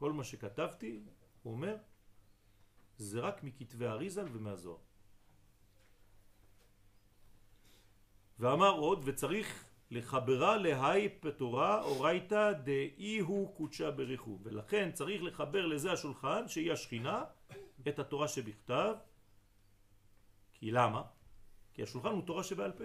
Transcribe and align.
כל 0.00 0.12
מה 0.12 0.24
שכתבתי, 0.24 1.00
הוא 1.42 1.52
אומר, 1.52 1.76
זה 2.96 3.20
רק 3.20 3.44
מכתבי 3.44 3.86
אריזל 3.86 4.26
ומהזוהר. 4.32 4.78
ואמר 8.38 8.70
עוד, 8.70 9.02
וצריך 9.04 9.64
לחברה 9.90 10.56
להי 10.56 11.08
פתורה 11.20 11.82
אורייתא 11.82 12.52
דאי 12.52 13.18
הוא 13.18 13.56
קודשה 13.56 13.90
בריחו 13.90 14.38
ולכן 14.42 14.92
צריך 14.92 15.22
לחבר 15.22 15.66
לזה 15.66 15.92
השולחן 15.92 16.48
שהיא 16.48 16.72
השכינה 16.72 17.24
את 17.88 17.98
התורה 17.98 18.28
שבכתב 18.28 18.94
כי 20.52 20.70
למה? 20.70 21.02
כי 21.72 21.82
השולחן 21.82 22.08
הוא 22.08 22.22
תורה 22.26 22.44
שבעל 22.44 22.72
פה 22.72 22.84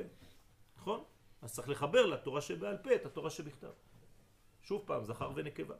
נכון? 0.77 1.03
אז 1.41 1.53
צריך 1.53 1.69
לחבר 1.69 2.05
לתורה 2.05 2.41
שבעל 2.41 2.77
פה 2.77 2.95
את 2.95 3.05
התורה 3.05 3.29
שבכתב 3.29 3.71
שוב 4.61 4.83
פעם 4.85 5.03
זכר 5.03 5.31
ונקבה 5.35 5.75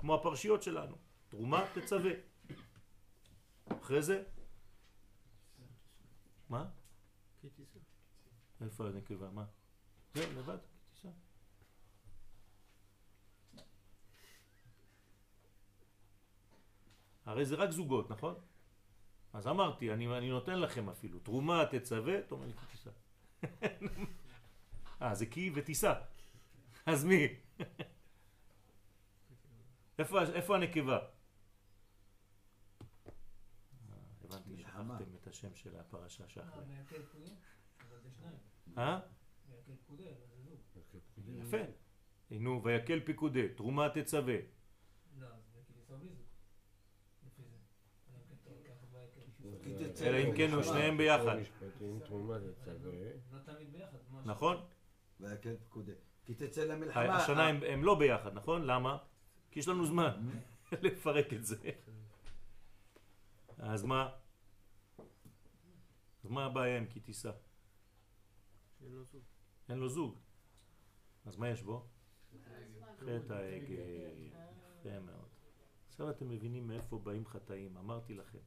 כמו 0.00 0.14
הפרשיות 0.14 0.62
שלנו 0.62 0.96
תרומה 1.28 1.64
תצווה 1.74 2.12
אחרי 3.80 4.02
זה 4.02 4.22
מה? 6.48 6.68
איפה 8.60 8.88
הנקבה? 8.88 9.30
מה? 9.30 9.44
זהו, 10.14 10.32
לבד. 10.38 10.58
הרי 17.24 17.44
זה 17.44 17.54
רק 17.54 17.70
זוגות, 17.70 18.10
נכון? 18.10 18.34
אז 19.32 19.46
אמרתי, 19.46 19.92
אני, 19.92 20.18
אני 20.18 20.30
נותן 20.30 20.58
לכם 20.58 20.88
אפילו, 20.88 21.18
תרומה 21.18 21.64
תצווה, 21.70 22.18
אתה 22.18 22.34
אומר 22.34 22.46
לי 22.46 22.52
תיסע. 22.70 22.90
אה, 25.02 25.14
זה 25.14 25.26
כי 25.26 25.50
ותיסע. 25.54 25.94
אז 26.86 27.04
מי? 27.04 27.28
איפה, 30.00 30.22
איפה 30.22 30.56
הנקבה? 30.56 30.98
אה, 30.98 31.04
הבנתי, 34.24 34.56
שכחתם 34.56 35.14
את 35.22 35.26
השם 35.26 35.54
של 35.54 35.76
הפרשה 35.76 36.28
שאחרי. 36.28 36.64
אה? 38.78 39.00
יפה. 41.38 41.56
נו, 42.30 42.62
ויקל 42.64 43.00
פיקודי, 43.00 43.48
תרומה 43.48 43.88
תצווה. 43.88 44.36
לא, 45.18 45.26
אלא 50.02 50.18
אם 50.18 50.36
כן 50.36 50.52
הוא 50.52 50.62
שניהם 50.62 50.96
ביחד. 50.96 51.36
נכון? 54.24 54.56
ויקל 55.20 55.56
פיקודי. 55.56 55.92
כי 56.24 56.34
תצא 56.34 56.64
למלחמה. 56.64 57.16
השנה 57.16 57.46
הם 57.48 57.84
לא 57.84 57.94
ביחד, 57.94 58.34
נכון? 58.34 58.62
למה? 58.62 58.98
כי 59.50 59.58
יש 59.58 59.68
לנו 59.68 59.86
זמן 59.86 60.28
לפרק 60.84 61.32
את 61.32 61.46
זה. 61.46 61.56
אז 63.58 63.84
מה? 63.84 64.10
אז 66.24 66.30
מה 66.30 66.44
הבעיה 66.44 66.78
עם 66.78 66.86
כי 66.86 67.00
תיסע? 67.00 67.30
אין 69.68 69.78
לו 69.78 69.88
זוג. 69.88 70.18
אז 71.26 71.36
מה 71.36 71.48
יש 71.48 71.62
בו? 71.62 71.86
חטא 72.98 73.32
העגל. 73.32 74.30
יפה 74.80 75.00
מאוד. 75.00 75.28
עכשיו 75.88 76.10
אתם 76.10 76.28
מבינים 76.28 76.68
מאיפה 76.68 76.98
באים 76.98 77.26
חטאים. 77.26 77.76
אמרתי 77.76 78.14
לכם. 78.14 78.38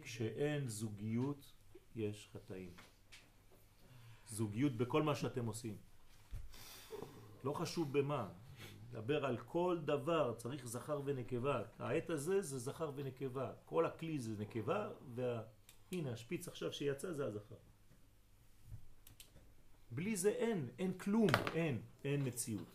כשאין 0.00 0.68
זוגיות, 0.68 1.52
יש 1.94 2.28
חטאים. 2.32 2.72
זוגיות 4.26 4.72
בכל 4.76 5.02
מה 5.02 5.14
שאתם 5.14 5.46
עושים. 5.46 5.76
לא 7.44 7.52
חשוב 7.52 7.98
במה. 7.98 8.28
דבר 8.90 9.26
על 9.26 9.36
כל 9.38 9.78
דבר, 9.84 10.34
צריך 10.36 10.66
זכר 10.66 11.00
ונקבה. 11.04 11.62
העת 11.78 12.10
הזה 12.10 12.42
זה 12.42 12.58
זכר 12.58 12.90
ונקבה. 12.94 13.52
כל 13.64 13.86
הכלי 13.86 14.18
זה 14.18 14.34
נקבה, 14.38 14.90
והנה 15.14 16.12
השפיץ 16.12 16.48
עכשיו 16.48 16.72
שיצא 16.72 17.12
זה 17.12 17.26
הזכר. 17.26 17.56
בלי 19.90 20.16
זה 20.16 20.28
אין, 20.28 20.68
אין 20.78 20.98
כלום, 20.98 21.28
אין, 21.54 21.80
אין 22.04 22.26
מציאות. 22.26 22.68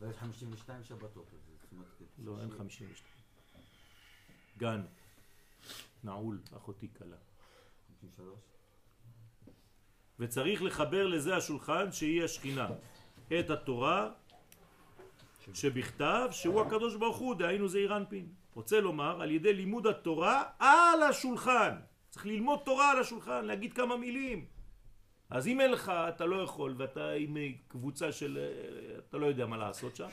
ויש 0.00 0.16
52 0.16 0.84
שבתות. 0.84 1.26
לא, 2.18 2.40
אין 2.40 2.50
52. 2.50 3.12
גן, 4.58 4.82
נעול, 6.04 6.40
אחותי 6.56 6.88
קלה. 6.88 7.16
53. 8.00 8.38
וצריך 10.18 10.62
לחבר 10.62 11.06
לזה 11.06 11.36
השולחן 11.36 11.92
שהיא 11.92 12.24
השכינה, 12.24 12.68
את 13.40 13.50
התורה 13.50 14.10
שבכתב 15.54 16.28
שהוא 16.30 16.60
הקדוש 16.60 16.96
ברוך 16.96 17.16
הוא, 17.16 17.34
דהיינו 17.34 17.68
זה 17.68 17.78
אירנפין. 17.78 18.26
רוצה 18.54 18.80
לומר 18.80 19.22
על 19.22 19.30
ידי 19.30 19.52
לימוד 19.52 19.86
התורה 19.86 20.44
על 20.58 21.02
השולחן. 21.02 21.76
צריך 22.10 22.26
ללמוד 22.26 22.60
תורה 22.64 22.90
על 22.90 22.98
השולחן, 22.98 23.44
להגיד 23.44 23.72
כמה 23.72 23.96
מילים. 23.96 24.46
אז 25.30 25.46
אם 25.46 25.60
אין 25.60 25.70
לך, 25.70 25.88
אתה 25.88 26.26
לא 26.26 26.36
יכול, 26.42 26.74
ואתה 26.78 27.10
עם 27.10 27.36
קבוצה 27.68 28.12
של... 28.12 28.38
אתה 28.98 29.16
לא 29.18 29.26
יודע 29.26 29.46
מה 29.46 29.56
לעשות 29.56 29.96
שם, 29.96 30.08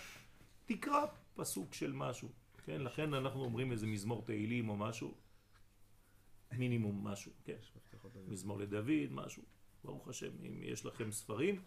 תקרא 0.65 1.05
פסוק 1.35 1.73
של 1.73 1.93
משהו. 1.93 2.29
כן? 2.65 2.81
לכן 2.81 3.13
אנחנו 3.13 3.43
אומרים 3.43 3.71
איזה 3.71 3.87
מזמור 3.87 4.23
תהילים 4.25 4.69
או 4.69 4.77
משהו. 4.77 5.13
מינימום 6.51 7.07
משהו, 7.07 7.31
כן. 7.43 7.57
מזמור 8.27 8.59
לדוד, 8.59 9.11
משהו. 9.11 9.43
ברוך 9.83 10.07
השם, 10.07 10.31
אם 10.47 10.59
יש 10.61 10.85
לכם 10.85 11.11
ספרים, 11.11 11.61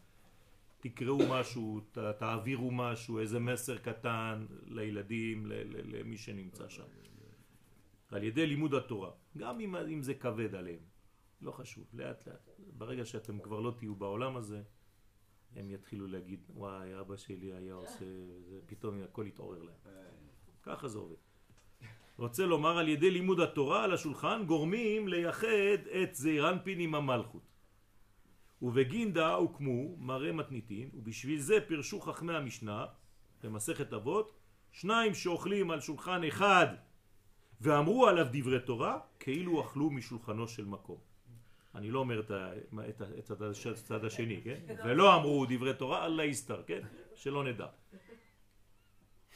תקראו 0.83 1.19
משהו, 1.31 1.81
ת, 1.81 1.99
תעבירו 1.99 2.71
משהו, 2.71 3.19
איזה 3.19 3.39
מסר 3.39 3.79
קטן 3.79 4.47
לילדים, 4.65 5.47
למי 5.67 6.17
שנמצא 6.17 6.69
שם. 6.69 6.83
על 8.09 8.25
ידי 8.25 8.47
לימוד 8.47 8.75
התורה, 8.75 9.11
גם 9.37 9.61
אם, 9.61 9.77
אם 9.77 10.03
זה 10.03 10.15
כבד 10.15 10.55
עליהם, 10.55 10.81
לא 11.41 11.51
חשוב, 11.51 11.85
לאט 11.93 12.27
לאט. 12.27 12.51
ברגע 12.79 13.05
שאתם 13.05 13.39
כבר 13.39 13.61
לא 13.61 13.71
תהיו 13.79 13.95
בעולם 13.95 14.37
הזה, 14.37 14.63
הם 15.57 15.71
יתחילו 15.71 16.07
להגיד, 16.07 16.41
וואי, 16.55 17.01
אבא 17.01 17.17
שלי 17.17 17.53
היה 17.53 17.75
עושה, 17.75 18.05
זה, 18.49 18.61
פתאום 18.67 19.03
הכל 19.03 19.25
יתעורר 19.29 19.63
להם. 19.63 19.77
ככה 20.63 20.89
זה 20.89 20.99
עובד. 20.99 21.17
רוצה 22.17 22.47
לומר 22.47 22.79
על 22.79 22.89
ידי 22.89 23.11
לימוד 23.11 23.41
התורה 23.41 23.85
על 23.85 23.93
השולחן 23.93 24.43
גורמים 24.47 25.09
לייחד 25.09 25.81
את 26.03 26.15
זעירנפין 26.15 26.81
עם 26.81 26.95
המלכות. 26.95 27.52
ובגינדה 28.63 29.35
הוקמו 29.35 29.97
מראה 29.97 30.33
מתניתין 30.33 30.91
ובשביל 30.95 31.41
זה 31.41 31.61
פרשו 31.69 32.01
חכמי 32.01 32.35
המשנה 32.35 32.87
במסכת 33.43 33.93
אבות 33.93 34.39
שניים 34.73 35.15
שאוכלים 35.15 35.71
על 35.71 35.81
שולחן 35.81 36.25
אחד 36.25 36.67
ואמרו 37.61 38.07
עליו 38.07 38.27
דברי 38.33 38.61
תורה 38.61 38.99
כאילו 39.19 39.61
אכלו 39.65 39.91
משולחנו 39.91 40.49
של 40.49 40.65
מקום. 40.65 40.99
אני 41.75 41.91
לא 41.91 41.99
אומר 41.99 42.21
את, 42.21 42.31
את, 42.89 43.03
את 43.19 43.31
הצד 43.67 44.05
השני, 44.05 44.41
כן? 44.45 44.61
ולא 44.85 45.17
אמרו 45.17 45.47
דברי 45.49 45.75
תורה, 45.75 46.07
אללה 46.07 46.25
יסתר, 46.25 46.63
כן? 46.67 46.81
שלא 47.15 47.45
נדע. 47.45 47.67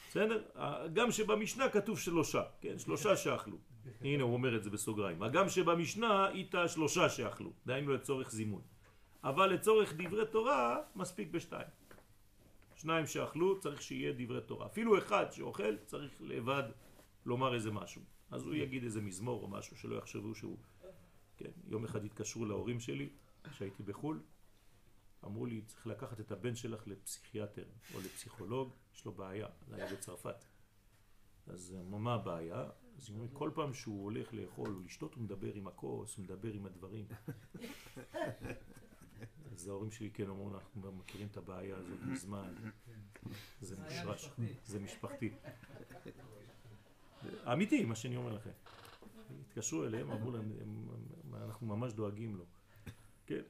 בסדר? 0.09 0.43
גם 0.93 1.11
שבמשנה 1.11 1.69
כתוב 1.69 1.99
שלושה, 1.99 2.43
כן? 2.61 2.79
שלושה 2.79 3.15
שאכלו. 3.15 3.57
הנה 4.01 4.23
הוא 4.23 4.33
אומר 4.33 4.55
את 4.55 4.63
זה 4.63 4.69
בסוגריים. 4.69 5.23
הגם 5.23 5.49
שבמשנה 5.49 6.29
איתה 6.29 6.67
שלושה 6.67 7.09
שאכלו, 7.09 7.53
דהיינו 7.65 7.93
לצורך 7.93 8.31
זימון. 8.31 8.61
אבל 9.23 9.53
לצורך 9.53 9.93
דברי 9.97 10.25
תורה 10.31 10.79
מספיק 10.95 11.31
בשתיים. 11.31 11.67
שניים 12.75 13.07
שאכלו 13.07 13.59
צריך 13.59 13.81
שיהיה 13.81 14.13
דברי 14.17 14.41
תורה. 14.41 14.65
אפילו 14.65 14.97
אחד 14.97 15.25
שאוכל 15.31 15.77
צריך 15.77 16.21
לבד 16.21 16.63
לומר 17.25 17.55
איזה 17.55 17.71
משהו. 17.71 18.01
אז 18.31 18.45
הוא 18.45 18.55
יגיד 18.55 18.83
איזה 18.83 19.01
מזמור 19.01 19.43
או 19.43 19.47
משהו 19.47 19.77
שלא 19.77 19.95
יחשבו 19.95 20.35
שהוא... 20.35 20.57
כן, 21.37 21.51
יום 21.67 21.85
אחד 21.85 22.05
התקשרו 22.05 22.45
להורים 22.45 22.79
שלי 22.79 23.09
כשהייתי 23.43 23.83
בחו"ל, 23.83 24.21
אמרו 25.25 25.45
לי 25.45 25.61
צריך 25.61 25.87
לקחת 25.87 26.19
את 26.19 26.31
הבן 26.31 26.55
שלך 26.55 26.87
לפסיכיאטר 26.87 27.65
או 27.93 27.99
לפסיכולוג, 27.99 28.73
יש 28.95 29.05
לו 29.05 29.11
בעיה, 29.11 29.47
זה 29.67 29.75
היה 29.75 29.93
בצרפת. 29.93 30.45
אז 31.47 31.75
מה 31.83 32.13
הבעיה? 32.13 32.69
אז 32.97 33.09
אומרים, 33.09 33.29
כל 33.33 33.51
פעם 33.55 33.73
שהוא 33.73 34.03
הולך 34.03 34.33
לאכול 34.33 34.69
או 34.69 34.79
לשתות 34.85 35.13
הוא 35.13 35.23
מדבר 35.23 35.53
עם 35.53 35.67
הכוס, 35.67 36.17
הוא 36.17 36.23
מדבר 36.23 36.53
עם 36.53 36.65
הדברים. 36.65 37.05
אז 39.57 39.67
ההורים 39.67 39.91
שלי 39.91 40.09
כן 40.13 40.29
אמרו, 40.29 40.51
אנחנו 40.53 40.91
מכירים 40.91 41.27
את 41.31 41.37
הבעיה 41.37 41.77
הזאת 41.77 41.99
מזמן, 42.05 42.53
זה 43.61 43.75
מושרש, 43.83 44.29
זה 44.65 44.79
משפחתי. 44.79 45.31
אמיתי, 47.51 47.85
מה 47.85 47.95
שאני 47.95 48.17
אומר 48.17 48.33
לכם. 48.33 48.49
התקשרו 49.41 49.85
אליהם, 49.85 50.11
אמרו 50.11 50.31
להם, 50.31 50.51
אנחנו 51.33 51.67
ממש 51.67 51.93
דואגים 51.93 52.37
לו. 52.37 52.45
כן. 53.27 53.41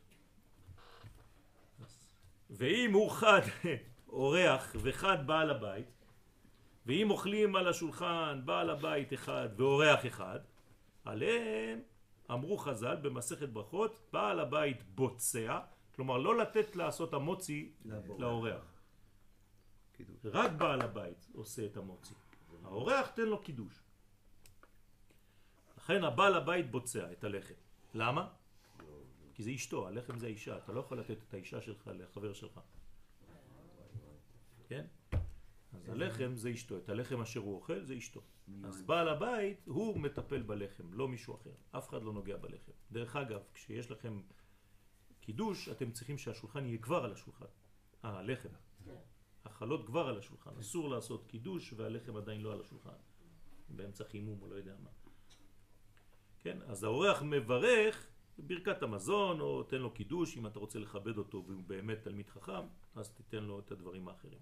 ואם 2.49 2.93
הוא 2.93 3.11
חד 3.11 3.41
אורח 4.07 4.75
וחד 4.81 5.27
בעל 5.27 5.49
הבית, 5.49 6.05
ואם 6.85 7.11
אוכלים 7.11 7.55
על 7.55 7.67
השולחן 7.67 8.41
בעל 8.45 8.69
הבית 8.69 9.13
אחד 9.13 9.49
ואורח 9.57 10.05
אחד, 10.05 10.39
עליהם 11.05 11.81
אמרו 12.31 12.57
חז"ל 12.57 12.95
במסכת 12.95 13.49
ברכות, 13.49 13.99
בעל 14.13 14.39
הבית 14.39 14.83
בוצע, 14.83 15.59
כלומר 15.97 16.17
לא 16.17 16.37
לתת 16.37 16.75
לעשות 16.75 17.13
המוצי 17.13 17.71
לאורח. 18.19 18.73
רק 20.23 20.51
בעל 20.51 20.81
הבית 20.81 21.27
עושה 21.33 21.65
את 21.65 21.77
המוציא. 21.77 22.15
האורח 22.63 23.07
תן 23.07 23.25
לו 23.25 23.41
קידוש. 23.41 23.79
לכן 25.77 26.03
הבעל 26.03 26.33
הבית 26.33 26.71
בוצע 26.71 27.11
את 27.11 27.23
הלחם. 27.23 27.53
למה? 27.93 28.29
כי 29.33 29.43
זה 29.43 29.51
אשתו, 29.51 29.87
הלחם 29.87 30.19
זה 30.19 30.25
האישה, 30.25 30.57
אתה 30.57 30.71
לא 30.71 30.79
יכול 30.79 30.99
לתת 30.99 31.17
את 31.27 31.33
האישה 31.33 31.61
שלך 31.61 31.89
לחבר 31.93 32.33
שלך. 32.33 32.59
כן? 34.67 34.85
אז 35.73 35.89
הלחם 35.89 36.35
זה 36.35 36.51
אשתו, 36.51 36.77
את 36.77 36.89
הלחם 36.89 37.21
אשר 37.21 37.39
הוא 37.39 37.55
אוכל 37.55 37.83
זה 37.83 37.97
אשתו. 37.97 38.21
אז 38.63 38.81
בעל 38.81 39.09
הבית 39.09 39.67
הוא 39.67 39.99
מטפל 39.99 40.41
בלחם, 40.41 40.93
לא 40.93 41.07
מישהו 41.07 41.35
אחר. 41.35 41.53
אף 41.71 41.89
אחד 41.89 42.03
לא 42.03 42.13
נוגע 42.13 42.37
בלחם. 42.37 42.71
דרך 42.91 43.15
אגב, 43.15 43.41
כשיש 43.53 43.91
לכם 43.91 44.21
קידוש, 45.27 45.69
אתם 45.69 45.91
צריכים 45.91 46.17
שהשולחן 46.17 46.65
יהיה 46.65 46.77
כבר 46.77 47.03
על 47.05 47.13
השולחן. 47.13 47.45
אה, 48.05 48.19
הלחם. 48.19 48.49
החלות 49.45 49.85
כבר 49.85 50.07
על 50.07 50.17
השולחן. 50.17 50.51
אסור 50.59 50.89
לעשות 50.89 51.25
קידוש 51.27 51.73
והלחם 51.73 52.15
עדיין 52.15 52.41
לא 52.41 52.53
על 52.53 52.61
השולחן. 52.61 52.99
באמצע 53.69 54.03
חימום 54.03 54.41
או 54.41 54.47
לא 54.47 54.55
יודע 54.55 54.75
מה. 54.83 54.89
כן, 56.39 56.57
אז 56.61 56.83
האורח 56.83 57.21
מברך 57.21 58.07
ברכת 58.37 58.83
המזון 58.83 59.39
או 59.39 59.63
תן 59.63 59.77
לו 59.77 59.91
קידוש 59.91 60.37
אם 60.37 60.47
אתה 60.47 60.59
רוצה 60.59 60.79
לכבד 60.79 61.17
אותו 61.17 61.43
והוא 61.47 61.63
באמת 61.63 62.01
תלמיד 62.01 62.29
חכם 62.29 62.67
אז 62.95 63.09
תיתן 63.09 63.43
לו 63.43 63.59
את 63.59 63.71
הדברים 63.71 64.07
האחרים 64.07 64.39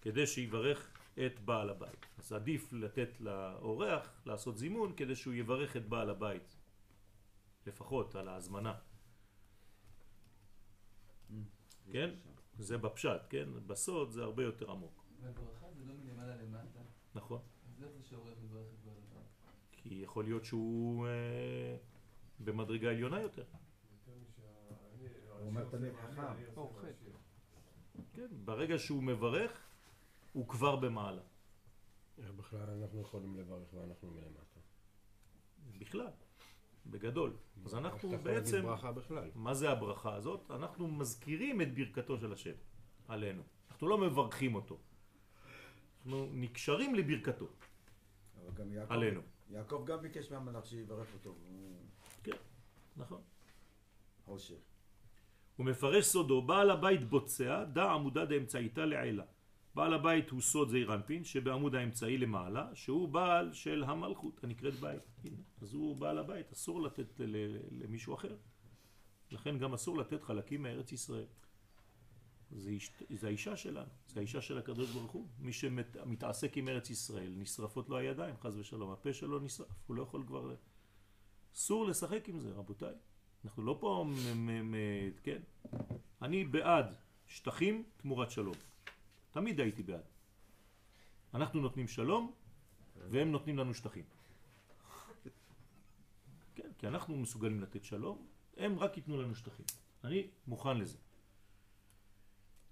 כדי 0.00 0.26
שיברך 0.26 0.90
את 1.26 1.40
בעל 1.40 1.70
הבית 1.70 2.06
אז 2.18 2.32
עדיף 2.32 2.72
לתת 2.72 3.20
לאורח 3.20 4.22
לעשות 4.26 4.58
זימון 4.58 4.92
כדי 4.96 5.16
שהוא 5.16 5.34
יברך 5.34 5.76
את 5.76 5.88
בעל 5.88 6.10
הבית 6.10 6.56
לפחות 7.66 8.14
על 8.14 8.28
ההזמנה 8.28 8.74
כן? 11.92 12.10
זה 12.58 12.78
בפשט, 12.78 13.20
כן? 13.30 13.48
בסוד 13.66 14.10
זה 14.10 14.22
הרבה 14.22 14.42
יותר 14.42 14.70
עמוק 14.70 15.04
והברכה 15.22 15.66
זה 15.72 15.84
לא 15.84 15.94
מלמעלה 15.94 16.36
למטה, 16.36 16.80
נכון? 17.14 17.40
אז 17.68 17.82
איך 17.82 17.90
זה 17.92 18.02
שהעורך 18.04 18.38
מברך 18.44 18.66
את 18.74 18.84
בעל? 18.84 19.22
כי 19.72 19.94
יכול 19.94 20.24
להיות 20.24 20.44
שהוא 20.44 21.06
אה, 21.06 21.76
במדרגה 22.40 22.90
עליונה 22.90 23.20
יותר 23.20 23.44
הוא 25.42 25.48
אומר 25.48 25.64
תלמיד 25.70 25.92
חכם. 25.96 26.22
כן, 28.12 28.26
ברגע 28.44 28.78
שהוא 28.78 29.02
מברך, 29.02 29.66
הוא 30.32 30.48
כבר 30.48 30.76
במעלה. 30.76 31.22
איך 32.18 32.30
בכלל 32.30 32.70
אנחנו 32.82 33.00
יכולים 33.00 33.36
לברך 33.36 33.74
ואנחנו 33.74 34.10
מלמטה? 34.10 34.60
בכלל, 35.78 36.10
בגדול. 36.86 37.36
אז 37.64 37.74
אנחנו 37.74 38.18
בעצם? 38.22 38.64
מה 39.34 39.54
זה 39.54 39.70
הברכה 39.70 40.14
הזאת? 40.14 40.50
אנחנו 40.50 40.88
מזכירים 40.88 41.60
את 41.60 41.74
ברכתו 41.74 42.18
של 42.18 42.32
השם 42.32 42.54
עלינו. 43.08 43.42
אנחנו 43.70 43.88
לא 43.88 43.98
מברכים 43.98 44.54
אותו. 44.54 44.78
אנחנו 45.98 46.28
נקשרים 46.32 46.94
לברכתו 46.94 47.46
אבל 48.46 48.54
גם 48.54 48.72
יעקב, 48.72 48.92
עלינו. 48.92 49.20
יעקב 49.50 49.82
גם 49.86 50.02
ביקש 50.02 50.30
מהמלאך 50.30 50.66
שיברך 50.66 51.08
אותו. 51.14 51.34
כן, 52.22 52.36
נכון. 52.96 53.20
חושך. 54.24 54.54
הוא 55.56 55.66
מפרש 55.66 56.04
סודו, 56.04 56.42
בעל 56.42 56.70
הבית 56.70 57.04
בוצע, 57.04 57.64
דע 57.64 57.90
עמודה 57.90 58.24
דאמצעיתה 58.24 58.84
לעילה. 58.84 59.24
בעל 59.74 59.94
הבית 59.94 60.30
הוא 60.30 60.40
סוד 60.40 60.68
זעיר 60.68 60.94
אנפין, 60.94 61.24
שבעמוד 61.24 61.74
האמצעי 61.74 62.18
למעלה, 62.18 62.70
שהוא 62.74 63.08
בעל 63.08 63.52
של 63.52 63.84
המלכות, 63.84 64.44
הנקראת 64.44 64.74
בית. 64.74 65.02
הנה, 65.24 65.36
אז 65.60 65.74
הוא 65.74 65.96
בעל 65.96 66.18
הבית, 66.18 66.52
אסור 66.52 66.82
לתת 66.82 67.20
למישהו 67.70 68.14
אחר. 68.14 68.36
לכן 69.30 69.58
גם 69.58 69.74
אסור 69.74 69.98
לתת 69.98 70.22
חלקים 70.22 70.62
מארץ 70.62 70.92
ישראל. 70.92 71.26
זה, 72.50 72.76
אשת, 72.76 72.92
זה 73.10 73.26
האישה 73.26 73.56
שלנו, 73.56 73.90
זה 74.06 74.20
האישה 74.20 74.40
של 74.40 74.58
הקדוש 74.58 74.90
ברוך 74.90 75.12
הוא. 75.12 75.26
מי 75.38 75.52
שמתעסק 75.52 76.56
עם 76.56 76.68
ארץ 76.68 76.90
ישראל, 76.90 77.32
נשרפות 77.36 77.88
לו 77.88 77.96
הידיים, 77.96 78.34
חז 78.40 78.58
ושלום. 78.58 78.90
הפה 78.90 79.12
שלו 79.12 79.38
נשרף, 79.38 79.68
הוא 79.86 79.96
לא 79.96 80.02
יכול 80.02 80.24
כבר... 80.26 80.54
אסור 81.54 81.86
לשחק 81.86 82.28
עם 82.28 82.40
זה, 82.40 82.50
רבותיי. 82.50 82.94
אנחנו 83.44 83.62
לא 83.62 83.76
פה, 83.80 84.06
כן? 85.22 85.42
אני 86.22 86.44
בעד 86.44 86.94
שטחים 87.26 87.84
תמורת 87.96 88.30
שלום. 88.30 88.54
תמיד 89.32 89.60
הייתי 89.60 89.82
בעד. 89.82 90.04
אנחנו 91.34 91.60
נותנים 91.60 91.88
שלום, 91.88 92.32
והם 93.10 93.32
נותנים 93.32 93.58
לנו 93.58 93.74
שטחים. 93.74 94.04
כן, 96.54 96.70
כי 96.78 96.86
אנחנו 96.86 97.16
מסוגלים 97.16 97.60
לתת 97.60 97.84
שלום, 97.84 98.26
הם 98.56 98.78
רק 98.78 98.96
ייתנו 98.96 99.22
לנו 99.22 99.34
שטחים. 99.34 99.66
אני 100.04 100.26
מוכן 100.46 100.78
לזה. 100.78 100.98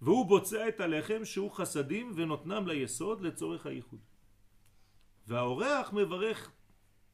והוא 0.02 0.26
בוצע 0.26 0.68
את 0.68 0.80
הלחם 0.80 1.24
שהוא 1.24 1.50
חסדים 1.50 2.12
ונותנם 2.16 2.66
ליסוד 2.66 3.20
לצורך 3.20 3.66
הייחוד. 3.66 4.00
והאורח 5.26 5.92
מברך, 5.92 6.52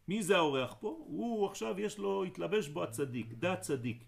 מי 0.08 0.22
זה 0.22 0.36
האורח 0.36 0.74
פה? 0.80 0.88
הוא 1.06 1.46
עכשיו 1.46 1.80
יש 1.80 1.98
לו, 1.98 2.24
התלבש 2.24 2.68
בו 2.68 2.82
הצדיק, 2.82 3.32
דה 3.32 3.56
צדיק. 3.56 4.04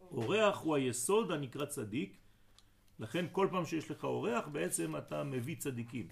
אורח 0.00 0.58
הוא 0.58 0.76
היסוד 0.76 1.30
הנקרא 1.30 1.66
צדיק, 1.66 2.21
לכן 2.98 3.26
כל 3.32 3.48
פעם 3.50 3.66
שיש 3.66 3.90
לך 3.90 4.04
אורח 4.04 4.48
בעצם 4.48 4.96
אתה 4.96 5.24
מביא 5.24 5.56
צדיקים 5.56 6.08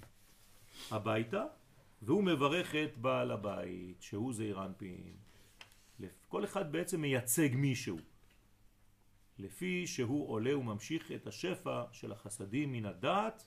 הביתה 0.90 1.44
והוא 2.02 2.24
מברך 2.24 2.74
את 2.74 2.98
בעל 2.98 3.30
הבית 3.30 4.02
שהוא 4.02 4.32
זעיר 4.32 4.64
אנפין. 4.64 5.16
כל 6.28 6.44
אחד 6.44 6.72
בעצם 6.72 7.00
מייצג 7.00 7.48
מישהו 7.54 7.98
לפי 9.38 9.86
שהוא 9.86 10.28
עולה 10.28 10.58
וממשיך 10.58 11.12
את 11.12 11.26
השפע 11.26 11.84
של 11.92 12.12
החסדים 12.12 12.72
מן 12.72 12.86
הדעת 12.86 13.46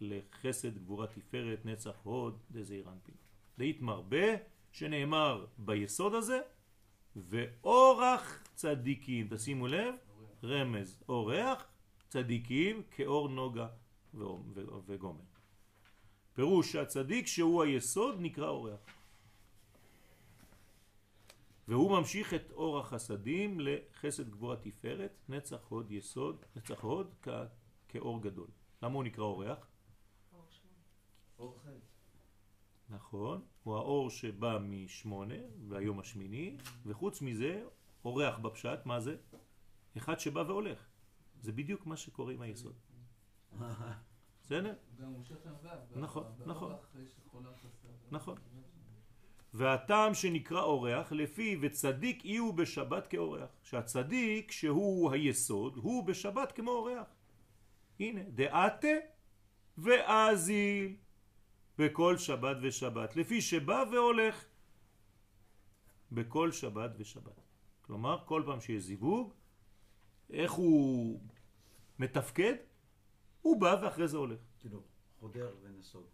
לחסד 0.00 0.78
גבורה 0.78 1.06
תפארת 1.06 1.66
נצח 1.66 2.00
הוד 2.02 2.38
דזעיר 2.50 2.88
אנפין. 2.88 3.14
דאית 3.58 3.80
מרבה 3.80 4.26
שנאמר 4.72 5.46
ביסוד 5.58 6.14
הזה 6.14 6.40
ואורח 7.16 8.44
צדיקים 8.54 9.28
תשימו 9.30 9.66
לב 9.66 9.94
רמז 10.44 11.02
אורח 11.08 11.66
צדיקים 12.12 12.82
כאור 12.90 13.28
נוגה 13.28 13.68
וגומר. 14.86 15.24
פירוש 16.34 16.72
שהצדיק 16.72 17.26
שהוא 17.26 17.62
היסוד 17.62 18.16
נקרא 18.20 18.48
אורח. 18.48 18.80
והוא 21.68 21.90
ממשיך 21.98 22.34
את 22.34 22.50
אור 22.50 22.78
החסדים 22.78 23.60
לחסד 23.60 24.30
גבורה 24.30 24.56
תפארת, 24.56 25.12
נצח 25.28 25.66
הוד 25.68 25.90
יסוד, 25.90 26.44
נצח 26.56 26.80
הוד 26.80 27.14
כ- 27.22 27.28
כאור 27.88 28.22
גדול. 28.22 28.48
למה 28.82 28.94
הוא 28.94 29.04
נקרא 29.04 29.24
אורח? 29.24 29.66
אור 31.38 31.58
חטא. 31.62 31.70
נכון, 32.88 33.44
הוא 33.62 33.76
האור 33.76 34.10
שבא 34.10 34.58
משמונה 34.62 35.34
והיום 35.68 36.00
השמיני, 36.00 36.56
וחוץ 36.86 37.22
מזה, 37.22 37.64
אורח 38.04 38.38
בפשט, 38.38 38.86
מה 38.86 39.00
זה? 39.00 39.16
אחד 39.96 40.20
שבא 40.20 40.40
והולך. 40.40 40.91
זה 41.42 41.52
בדיוק 41.52 41.86
מה 41.86 41.96
שקורה 41.96 42.32
עם 42.32 42.40
היסוד. 42.40 42.74
בסדר? 44.42 44.74
נכון, 45.96 46.24
נכון. 46.46 46.72
נכון. 48.10 48.38
והטעם 49.54 50.14
שנקרא 50.14 50.62
אורח, 50.62 51.12
לפי 51.12 51.58
וצדיק 51.62 52.24
אי 52.24 52.36
הוא 52.36 52.54
בשבת 52.54 53.06
כאורח. 53.06 53.48
שהצדיק, 53.62 54.50
שהוא 54.50 55.12
היסוד, 55.12 55.76
הוא 55.76 56.04
בשבת 56.04 56.52
כמו 56.52 56.70
אורח. 56.70 57.08
הנה, 58.00 58.22
דעתה 58.22 58.96
ואזיל 59.78 60.96
בכל 61.78 62.16
שבת 62.16 62.56
ושבת, 62.62 63.16
לפי 63.16 63.40
שבא 63.40 63.84
והולך 63.92 64.44
בכל 66.12 66.52
שבת 66.52 66.90
ושבת. 66.98 67.40
כלומר, 67.82 68.22
כל 68.26 68.42
פעם 68.46 68.60
שיש 68.60 68.82
זיווג, 68.82 69.32
איך 70.30 70.52
הוא 70.52 71.20
מתפקד? 72.02 72.54
הוא 73.42 73.60
בא 73.60 73.80
ואחרי 73.82 74.08
זה 74.08 74.16
הולך. 74.16 74.40
כאילו, 74.58 74.82
חודר 75.20 75.54
ונסוג. 75.62 76.06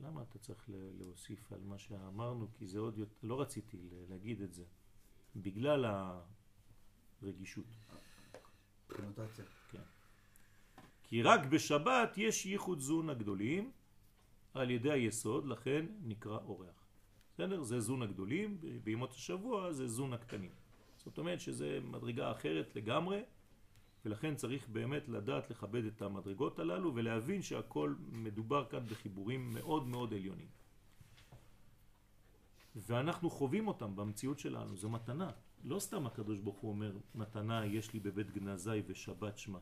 למה 0.00 0.22
אתה 0.22 0.38
צריך 0.38 0.64
להוסיף 0.68 1.52
על 1.52 1.60
מה 1.60 1.78
שאמרנו? 1.78 2.48
כי 2.54 2.66
זה 2.66 2.78
עוד 2.78 2.98
יותר, 2.98 3.14
לא 3.22 3.40
רציתי 3.40 3.76
להגיד 4.08 4.42
את 4.42 4.54
זה. 4.54 4.64
בגלל 5.36 5.84
הרגישות. 7.22 7.66
קונוטציה. 8.86 9.44
כי 11.02 11.22
רק 11.22 11.46
בשבת 11.46 12.18
יש 12.18 12.46
ייחוד 12.46 12.80
זון 12.80 13.10
הגדולים 13.10 13.72
על 14.54 14.70
ידי 14.70 14.92
היסוד, 14.92 15.46
לכן 15.46 15.86
נקרא 16.02 16.38
אורח. 16.38 16.86
בסדר? 17.34 17.62
זה 17.62 17.80
זון 17.80 18.02
הגדולים, 18.02 18.60
בימות 18.84 19.10
השבוע 19.12 19.72
זה 19.72 19.86
זון 19.88 20.12
הקטנים. 20.12 20.50
זאת 20.96 21.18
אומרת 21.18 21.40
שזה 21.40 21.80
מדרגה 21.82 22.32
אחרת 22.32 22.76
לגמרי, 22.76 23.22
ולכן 24.06 24.34
צריך 24.34 24.68
באמת 24.68 25.08
לדעת 25.08 25.50
לכבד 25.50 25.84
את 25.84 26.02
המדרגות 26.02 26.58
הללו 26.58 26.94
ולהבין 26.94 27.42
שהכל 27.42 27.94
מדובר 28.12 28.64
כאן 28.70 28.86
בחיבורים 28.86 29.54
מאוד 29.54 29.86
מאוד 29.86 30.14
עליונים. 30.14 30.48
ואנחנו 32.74 33.30
חווים 33.30 33.68
אותם 33.68 33.96
במציאות 33.96 34.38
שלנו, 34.38 34.76
זו 34.76 34.88
מתנה. 34.90 35.30
לא 35.64 35.78
סתם 35.78 36.06
הקדוש 36.06 36.40
ברוך 36.40 36.58
הוא 36.58 36.70
אומר, 36.70 36.98
מתנה 37.14 37.66
יש 37.66 37.92
לי 37.92 38.00
בבית 38.00 38.30
גנזי 38.30 38.82
ושבת 38.86 39.38
שמה. 39.38 39.58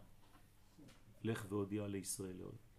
לך 1.23 1.47
והודיע 1.49 1.87
לישראל. 1.87 2.37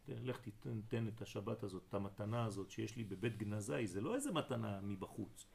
לך 0.07 0.37
תיתן 0.39 0.81
תן 0.87 1.07
את 1.07 1.21
השבת 1.21 1.63
הזאת, 1.63 1.83
את 1.89 1.93
המתנה 1.93 2.45
הזאת 2.45 2.69
שיש 2.69 2.95
לי 2.95 3.03
בבית 3.03 3.37
גנזי, 3.37 3.87
זה 3.87 4.01
לא 4.01 4.15
איזה 4.15 4.31
מתנה 4.31 4.81
מבחוץ, 4.81 5.47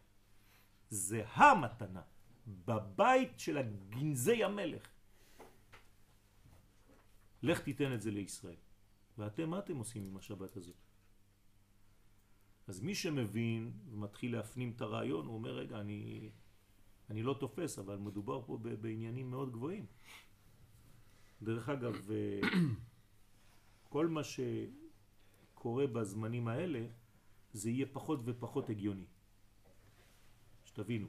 זה 0.88 1.22
המתנה, 1.26 2.02
בבית 2.46 3.38
של 3.38 3.58
הגנזי 3.58 4.44
המלך. 4.44 5.00
לך 7.42 7.61
תיתן 7.61 7.94
את 7.94 8.02
זה 8.02 8.11
לישראל. 8.11 8.56
ואתם, 9.18 9.50
מה 9.50 9.59
אתם 9.59 9.76
עושים 9.76 10.04
עם 10.04 10.16
השבת 10.16 10.56
הזאת? 10.56 10.76
אז 12.66 12.80
מי 12.80 12.94
שמבין 12.94 13.73
ומתחיל 13.90 14.32
להפנים 14.32 14.73
את 14.76 14.80
הרעיון, 14.80 15.26
הוא 15.26 15.35
אומר, 15.35 15.54
רגע, 15.54 15.80
אני, 15.80 16.30
אני 17.11 17.23
לא 17.23 17.37
תופס, 17.40 17.78
אבל 17.78 17.97
מדובר 17.97 18.42
פה 18.47 18.59
בעניינים 18.80 19.30
מאוד 19.30 19.52
גבוהים. 19.52 19.87
דרך 21.42 21.68
אגב, 21.68 22.11
אה, 22.11 22.40
כל 23.88 24.09
מה 24.09 24.20
שקורה 24.25 25.87
בזמנים 25.87 26.49
האלה, 26.49 26.87
זה 27.52 27.70
יהיה 27.70 27.87
פחות 27.92 28.20
ופחות 28.25 28.70
הגיוני. 28.70 29.06
שתבינו, 30.64 31.09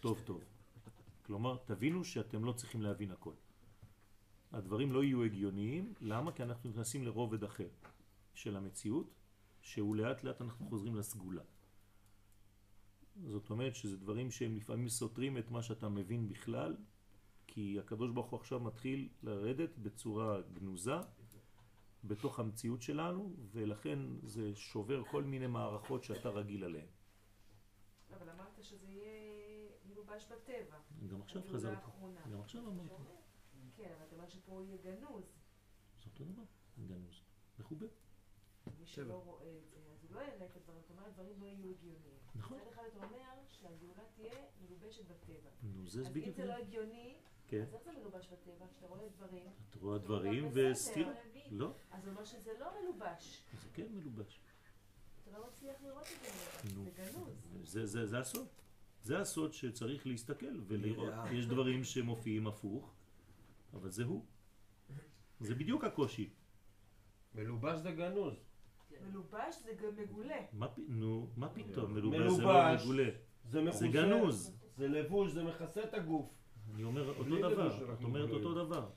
טוב 0.00 0.20
טוב. 0.24 0.44
כלומר, 1.22 1.56
תבינו 1.64 2.04
שאתם 2.04 2.44
לא 2.44 2.52
צריכים 2.52 2.82
להבין 2.82 3.10
הכל. 3.10 3.34
הדברים 4.52 4.92
לא 4.92 5.04
יהיו 5.04 5.24
הגיוניים, 5.24 5.94
למה? 6.00 6.32
כי 6.32 6.42
אנחנו 6.42 6.70
נכנסים 6.70 7.04
לרובד 7.04 7.44
אחר 7.44 7.68
של 8.34 8.56
המציאות, 8.56 9.14
שהוא 9.60 9.96
לאט 9.96 10.24
לאט 10.24 10.42
אנחנו 10.42 10.68
חוזרים 10.68 10.96
לסגולה. 10.96 11.42
זאת 13.26 13.50
אומרת 13.50 13.74
שזה 13.74 13.96
דברים 13.96 14.30
שהם 14.30 14.56
לפעמים 14.56 14.88
סותרים 14.88 15.38
את 15.38 15.50
מה 15.50 15.62
שאתה 15.62 15.88
מבין 15.88 16.28
בכלל, 16.28 16.76
כי 17.46 17.78
הקדוש 17.78 18.10
ברוך 18.10 18.30
הוא 18.30 18.40
עכשיו 18.40 18.60
מתחיל 18.60 19.08
לרדת 19.22 19.78
בצורה 19.78 20.40
גנוזה 20.52 20.96
בתוך 22.04 22.40
המציאות 22.40 22.82
שלנו, 22.82 23.36
ולכן 23.52 23.98
זה 24.22 24.54
שובר 24.54 25.04
כל 25.04 25.24
מיני 25.24 25.46
מערכות 25.46 26.04
שאתה 26.04 26.28
רגיל 26.28 26.64
עליהן. 26.64 26.86
אבל 28.16 28.30
אמרת 28.30 28.64
שזה 28.64 28.88
יהיה 28.88 29.68
מלובש 29.88 30.26
בטבע. 30.26 30.78
גם 31.06 31.22
עכשיו 31.22 31.42
חזרתי. 31.52 31.90
גם 32.32 32.40
עכשיו 32.40 32.68
אמרתי. 32.68 33.21
כן, 33.76 33.92
אבל 33.96 34.04
אתה 34.06 34.16
אומר 34.16 34.28
שפה 34.28 34.52
הוא 34.52 34.64
יהיה 34.64 34.76
גנוז. 34.82 35.24
זה 36.02 36.10
אותו 36.10 36.24
דבר, 36.24 36.42
גנוז. 36.86 37.20
מחובר. 37.58 37.86
מי 38.80 38.86
שלא 38.86 39.22
רואה 39.24 39.56
את 39.58 39.70
זה, 39.70 39.78
אז 39.92 40.04
הוא 40.04 40.10
לא 40.16 40.20
יראה 40.20 40.46
את 40.46 40.56
הדברים. 40.56 40.80
אתה 40.84 40.92
אומר, 40.92 41.06
הדברים 41.06 41.40
לא 41.42 41.46
יהיו 41.46 41.70
הגיוניים. 41.70 42.16
נכון. 42.34 42.58
מצד 42.58 42.66
אחד 42.72 42.82
אתה 42.96 43.04
אומר 43.06 43.18
שהגאולה 43.52 44.02
תהיה 44.14 44.34
מלובשת 44.62 45.04
בטבע. 45.04 45.50
נו, 45.62 45.86
זה 45.88 46.00
אז 46.00 46.06
אם 46.06 46.10
בדיוק 46.12 46.26
זה 46.36 46.42
זה. 46.42 46.48
לא 46.48 46.52
הגיוני, 46.52 47.14
כן. 47.48 47.62
אז 47.62 47.74
איך 47.74 47.82
זה 47.84 47.92
מלובש 47.92 48.28
בטבע? 48.28 48.66
כשאתה 48.68 48.86
רואה 48.86 49.08
דברים, 49.08 49.46
את 49.70 49.74
רואה 49.74 49.98
דברים 49.98 50.48
בסדר. 50.48 50.70
וסתירה. 50.72 51.12
לא, 51.50 51.74
אז 51.90 52.04
הוא 52.04 52.12
אומר 52.12 52.24
שזה 52.24 52.52
לא 52.60 52.66
מלובש. 52.82 53.42
זה 53.62 53.68
כן 53.74 53.86
מלובש. 53.90 54.40
אתה 55.22 55.38
לא 55.38 55.46
מצליח 55.48 55.76
לראות 55.82 56.02
את 56.06 56.32
זה. 56.68 56.74
נו. 56.74 56.84
זה 56.84 56.90
גנוז. 56.90 58.10
זה, 58.10 58.18
הסוד. 58.18 58.46
זה 59.02 59.18
הסוד 59.18 59.52
שצריך 59.52 60.06
להסתכל 60.06 60.60
ולראות. 60.66 61.08
נראה. 61.08 61.32
יש 61.32 61.46
דברים 61.46 61.84
שמופיעים 61.84 62.46
הפוך, 62.46 62.94
אבל 63.74 63.90
זה 63.90 64.04
הוא. 64.04 64.24
זה 65.40 65.54
בדיוק 65.54 65.84
הקושי. 65.84 66.30
מלובש 67.34 67.78
זה 67.78 67.90
גנוז. 67.92 68.34
מלובש 69.08 69.56
זה 69.64 69.72
גם 69.82 69.96
מגולה. 69.96 70.36
מה, 70.52 70.68
פ- 70.68 70.78
נו, 70.88 71.30
מה 71.36 71.48
פתאום? 71.48 71.92
מלובש 71.94 72.32
זה 72.32 72.42
לא. 72.42 72.74
מגולה. 72.82 73.08
זה 73.44 73.62
מכוסה. 73.62 73.78
זה 73.78 73.88
גנוז. 73.88 74.56
זה 74.76 74.88
לבוש, 74.88 75.30
זה 75.32 75.42
מכסה 75.42 75.84
את 75.84 75.94
הגוף. 75.94 76.26
אני 76.74 76.84
אומר 76.84 77.08
אותו 77.08 77.24
דבר. 77.38 77.76
את 77.76 77.88
אנחנו 77.90 78.06
אומרת. 78.08 78.30
אותו 78.30 78.54
דבר. 78.54 78.90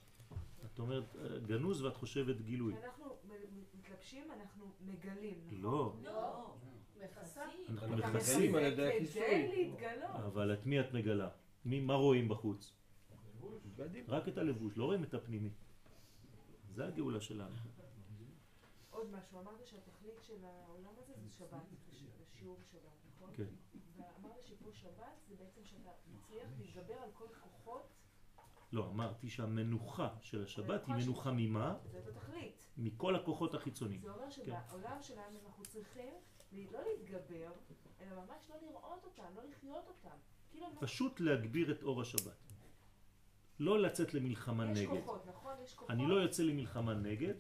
את 0.66 0.80
אומרת 0.80 1.16
אה, 1.16 1.40
גנוז 1.40 1.82
ואת 1.82 1.98
חושבת 1.98 2.42
גילוי. 2.42 2.74
מ- 2.74 2.78
מתלבשים, 3.80 4.32
אנחנו 4.32 4.66
מגלים. 4.82 5.40
נכון? 5.48 5.60
לא, 5.62 6.02
לא, 6.04 6.56
מכסים. 7.06 7.42
אנחנו 7.70 7.94
אנחנו 7.94 8.14
מכסים. 8.14 8.52
כדי. 8.52 9.00
להתגלות. 9.56 10.10
אבל 10.16 10.54
את 10.54 10.66
מי 10.66 10.80
את 10.80 10.94
מגלה? 10.94 11.30
מי, 11.66 11.80
מה 11.80 11.94
רואים 11.94 12.30
בחוץ? 12.30 12.74
בגדים. 13.66 14.06
רק 14.08 14.28
את 14.28 14.38
הלבוש, 14.38 14.78
לא 14.78 14.86
רואים 14.86 15.04
את 15.04 15.14
הפנימי. 15.14 15.50
זה 16.74 16.88
הגאולה 16.88 17.22
שלנו. 17.22 17.56
עוד 18.90 19.12
משהו, 19.12 19.40
אמרת 19.40 19.68
שהתכלית 19.68 20.22
של 20.22 20.46
העולם 20.46 20.94
הזה 20.98 21.14
זה 21.18 21.32
שבת, 21.32 21.62
שיעור 22.40 22.58
שבת, 22.72 22.82
נכון? 23.16 23.30
כן. 23.34 23.44
ואמרת 23.96 24.46
שפה 24.46 24.74
שבת 24.74 25.24
זה 25.28 25.36
בעצם 25.36 25.62
שאתה 25.66 25.90
מצליח 26.14 26.48
להתגבר 26.60 26.94
על 26.94 27.10
כל 27.14 27.28
כוחות, 27.42 27.94
לא, 28.72 28.90
אמרתי 28.90 29.30
שהמנוחה 29.30 30.10
של 30.22 30.44
השבת 30.44 30.88
היא 30.88 30.96
מנוחה 30.96 31.32
ממה? 31.32 31.78
זאת 31.92 32.08
התכלית. 32.08 32.68
מכל 32.78 33.16
הכוחות 33.16 33.54
החיצוניים. 33.54 34.02
זה 34.02 34.12
אומר 34.12 34.30
שבעולם 34.30 34.98
שלנו 35.02 35.40
אנחנו 35.46 35.64
צריכים 35.64 36.14
לא 36.52 36.80
להתגבר, 36.86 37.52
אלא 38.02 38.16
ממש 38.16 38.50
לא 38.50 38.56
לראות 38.68 39.04
אותם, 39.04 39.36
לא 39.36 39.44
לחיות 39.44 39.88
אותם. 39.88 40.18
כאילו 40.52 40.68
פשוט 40.80 41.20
להגביר 41.20 41.72
את 41.72 41.84
אור 41.84 42.02
השבת. 42.02 42.45
לא 43.60 43.80
לצאת 43.82 44.14
למלחמה 44.14 44.72
יש 44.72 44.78
נגד. 44.78 44.90
כוחות, 44.90 45.26
נכון? 45.28 45.54
יש 45.64 45.74
כוחות. 45.74 45.92
אני 45.92 46.08
לא 46.08 46.16
יוצא 46.16 46.44
למלחמה 46.44 46.94
נגד, 46.94 47.34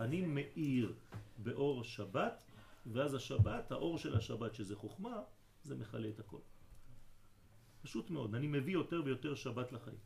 אני 0.00 0.20
זה? 0.20 0.26
מאיר 0.26 0.94
באור 1.38 1.84
שבת, 1.84 2.42
ואז 2.86 3.14
השבת, 3.14 3.72
האור 3.72 3.98
של 3.98 4.16
השבת 4.16 4.54
שזה 4.54 4.76
חוכמה, 4.76 5.22
זה 5.64 5.74
מכלה 5.74 6.08
את 6.08 6.18
הכל. 6.20 6.38
פשוט 7.82 8.10
מאוד, 8.10 8.34
אני 8.34 8.46
מביא 8.46 8.72
יותר 8.74 9.02
ויותר 9.04 9.34
שבת 9.34 9.72
לחיים. 9.72 9.98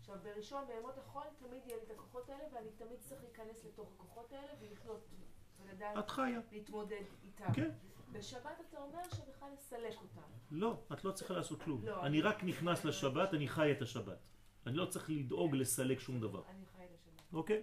עכשיו 0.00 0.16
בראשון 0.24 0.64
בימות 0.66 0.98
החול 0.98 1.22
תמיד 1.38 1.62
יהיה 1.66 1.76
לי 1.76 1.82
את 1.82 1.90
הכוחות 1.90 2.28
האלה 2.30 2.44
ואני 2.54 2.70
תמיד 2.76 2.98
צריך 3.00 3.20
להיכנס 3.22 3.64
לתוך 3.64 3.92
הכוחות 3.94 4.32
האלה 4.32 4.52
ולחיות 4.60 5.08
ולדעת 5.60 5.98
את 5.98 6.10
חיה. 6.10 6.40
להתמודד 6.52 7.02
איתם. 7.24 7.52
כן. 7.54 7.70
בשבת 8.12 8.60
אתה 8.68 8.78
אומר 8.82 9.02
שבכלל 9.02 9.48
לסלק 9.54 9.94
אותם. 10.02 10.28
לא, 10.50 10.78
את 10.92 11.04
לא 11.04 11.12
צריכה 11.12 11.34
לעשות 11.34 11.62
כלום. 11.62 11.84
לא, 11.86 12.06
אני- 12.06 12.20
רק 12.22 12.44
נכנס 12.44 12.84
לשבת, 12.84 13.34
אני 13.34 13.48
חי 13.48 13.72
את 13.72 13.82
השבת. 13.82 14.18
אני 14.66 14.76
לא 14.76 14.84
צריך 14.86 15.10
לדאוג 15.10 15.54
לסלק 15.54 16.00
שום 16.00 16.20
דבר. 16.20 16.42
אוקיי? 17.32 17.62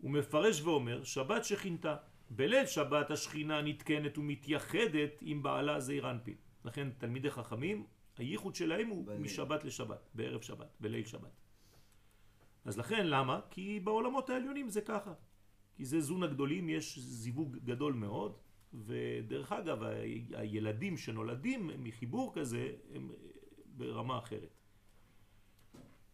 הוא 0.00 0.10
מפרש 0.10 0.60
ואומר, 0.60 1.04
שבת 1.04 1.44
שכינתה. 1.44 1.96
בליל 2.30 2.66
שבת 2.66 3.10
השכינה 3.10 3.62
נתקנת 3.62 4.18
ומתייחדת 4.18 5.10
עם 5.20 5.42
בעלה 5.42 5.80
זעיר 5.80 6.10
אנפין. 6.10 6.34
לכן 6.64 6.90
תלמידי 6.98 7.30
חכמים, 7.30 7.86
הייחוד 8.18 8.54
שלהם 8.54 8.88
הוא 8.88 9.06
בליל. 9.06 9.20
משבת 9.20 9.64
לשבת, 9.64 10.08
בערב 10.14 10.40
שבת, 10.40 10.76
בליל 10.80 11.04
שבת. 11.04 11.30
אז 12.64 12.78
לכן 12.78 13.06
למה? 13.06 13.40
כי 13.50 13.80
בעולמות 13.80 14.30
העליונים 14.30 14.68
זה 14.68 14.80
ככה. 14.80 15.12
כי 15.74 15.84
זה 15.84 16.00
זון 16.00 16.22
הגדולים, 16.22 16.68
יש 16.68 16.98
זיווג 16.98 17.56
גדול 17.64 17.92
מאוד, 17.92 18.36
ודרך 18.74 19.52
אגב, 19.52 19.82
ה- 19.82 19.88
הילדים 20.36 20.96
שנולדים 20.96 21.70
מחיבור 21.78 22.32
כזה 22.34 22.72
הם 22.94 23.10
ברמה 23.66 24.18
אחרת. 24.18 24.54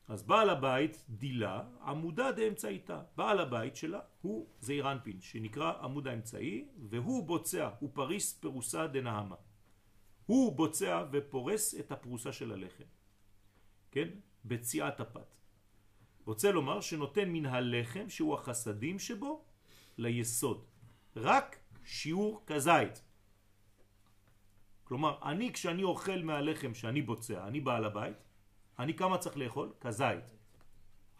אז 0.08 0.22
בעל 0.22 0.50
הבית 0.50 1.04
דילה 1.08 1.62
עמודה 1.82 2.32
דאמצעיתה. 2.32 3.02
בעל 3.16 3.40
הבית 3.40 3.76
שלה 3.76 4.00
הוא 4.22 4.46
זעיר 4.60 4.86
שנקרא 5.20 5.72
עמוד 5.82 6.08
האמצעי, 6.08 6.68
והוא 6.90 7.26
בוצע, 7.26 7.70
הוא 7.80 7.90
פריס 7.92 8.32
פרוסה 8.32 8.86
דנעמה. 8.86 9.36
הוא 10.26 10.56
בוצע 10.56 11.04
ופורס 11.12 11.74
את 11.74 11.92
הפרוסה 11.92 12.32
של 12.32 12.52
הלחם. 12.52 12.84
כן? 13.90 14.08
בציעת 14.44 15.00
הפת. 15.00 15.34
רוצה 16.24 16.52
לומר 16.52 16.80
שנותן 16.80 17.28
מן 17.28 17.46
הלחם, 17.46 18.08
שהוא 18.08 18.34
החסדים 18.34 18.98
שבו, 18.98 19.44
ליסוד. 19.98 20.64
רק 21.16 21.58
שיעור 21.84 22.42
כזית. 22.46 23.02
כלומר, 24.84 25.18
אני 25.22 25.52
כשאני 25.52 25.82
אוכל 25.82 26.22
מהלחם 26.22 26.74
שאני 26.74 27.02
בוצע, 27.02 27.48
אני 27.48 27.60
בעל 27.60 27.84
הבית, 27.84 28.16
אני 28.78 28.94
כמה 28.94 29.18
צריך 29.18 29.36
לאכול? 29.36 29.72
כזית. 29.80 30.24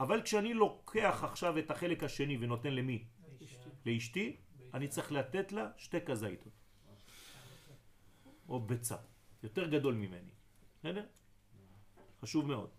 אבל 0.00 0.22
כשאני 0.22 0.54
לוקח 0.54 1.20
עכשיו 1.24 1.58
את 1.58 1.70
החלק 1.70 2.04
השני 2.04 2.36
ונותן 2.40 2.72
למי? 2.74 3.04
לאשתי, 3.86 4.36
אני 4.74 4.88
צריך 4.88 5.12
לתת 5.12 5.52
לה 5.52 5.70
שתי 5.76 6.00
כזיתות. 6.00 6.52
או 8.48 8.60
ביצה. 8.60 8.96
יותר 9.42 9.66
גדול 9.66 9.94
ממני. 9.94 10.30
בסדר? 10.78 11.06
חשוב 12.22 12.46
מאוד. 12.46 12.70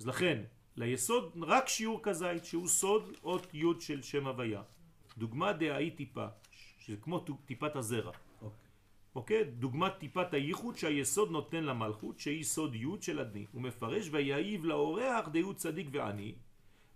אז 0.00 0.06
לכן, 0.06 0.42
ליסוד 0.76 1.32
רק 1.42 1.68
שיעור 1.68 2.00
כזית, 2.02 2.44
שהוא 2.44 2.68
סוד 2.68 3.16
אות 3.22 3.54
י' 3.54 3.80
של 3.80 4.02
שם 4.02 4.26
הוויה. 4.26 4.62
דוגמה 5.18 5.52
דהאי 5.52 5.90
טיפה, 5.90 6.26
שזה 6.78 6.96
כמו 6.96 7.24
טיפת 7.46 7.76
הזרע. 7.76 8.12
אוקיי. 8.42 8.67
אוקיי? 9.14 9.44
דוגמת 9.44 9.92
טיפת 9.98 10.34
הייחוד 10.34 10.76
שהיסוד 10.76 11.30
נותן 11.30 11.64
למלכות, 11.64 12.18
שהיא 12.18 12.44
סוד 12.44 12.74
י' 12.74 12.86
של 13.00 13.18
הדני. 13.18 13.46
הוא 13.52 13.62
מפרש 13.62 14.08
ויעיב 14.12 14.64
לאורח 14.64 15.28
דהוא 15.28 15.54
צדיק 15.54 15.88
ועני, 15.92 16.34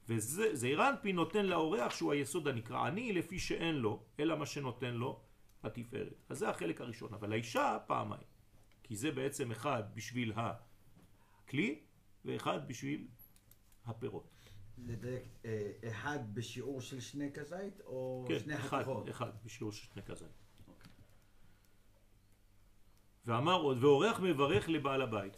וזעיר 0.08 0.88
אנפין 0.88 1.16
נותן 1.16 1.46
לאורח 1.46 1.94
שהוא 1.94 2.12
היסוד 2.12 2.48
הנקרא 2.48 2.86
עני, 2.86 3.12
לפי 3.12 3.38
שאין 3.38 3.74
לו, 3.74 4.02
אלא 4.20 4.38
מה 4.38 4.46
שנותן 4.46 4.94
לו 4.94 5.20
התפארת. 5.62 6.22
אז 6.28 6.38
זה 6.38 6.48
החלק 6.48 6.80
הראשון. 6.80 7.14
אבל 7.14 7.32
האישה 7.32 7.78
פעמיים. 7.86 8.22
כי 8.82 8.96
זה 8.96 9.10
בעצם 9.10 9.50
אחד 9.50 9.82
בשביל 9.94 10.32
הכלי, 10.36 11.80
ואחד 12.24 12.68
בשביל 12.68 13.06
הפירות. 13.86 14.28
לדייק, 14.78 15.22
אה, 15.44 15.72
אחד 15.88 16.34
בשיעור 16.34 16.80
של 16.80 17.00
שני 17.00 17.32
כזית, 17.32 17.80
או 17.80 18.24
כן, 18.28 18.38
שני 18.38 18.54
אחד, 18.54 18.82
חתיכות? 18.82 19.08
אחד, 19.08 19.30
בשיעור 19.44 19.72
של 19.72 19.86
שני 19.92 20.02
כזית. 20.02 20.41
ואמר 23.26 23.60
עוד, 23.60 23.84
ואורח 23.84 24.20
מברך 24.20 24.68
לבעל 24.68 25.02
הבית. 25.02 25.36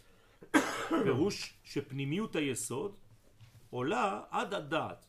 פירוש 1.04 1.54
שפנימיות 1.64 2.36
היסוד 2.36 2.96
עולה 3.70 4.20
עד 4.30 4.54
הדעת. 4.54 5.06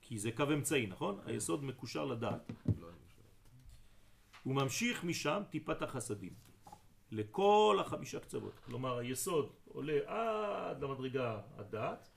כי 0.00 0.18
זה 0.18 0.32
קו 0.32 0.44
אמצעי, 0.54 0.86
נכון? 0.86 1.20
היסוד 1.26 1.64
מקושר 1.64 2.04
לדעת. 2.04 2.52
הוא 4.42 4.54
ממשיך 4.54 5.04
משם 5.04 5.42
טיפת 5.50 5.82
החסדים. 5.82 6.32
לכל 7.12 7.78
החמישה 7.80 8.20
קצוות. 8.20 8.58
כלומר, 8.64 8.98
היסוד 8.98 9.52
עולה 9.68 9.98
עד 10.06 10.84
למדרגה 10.84 11.40
הדעת, 11.56 12.08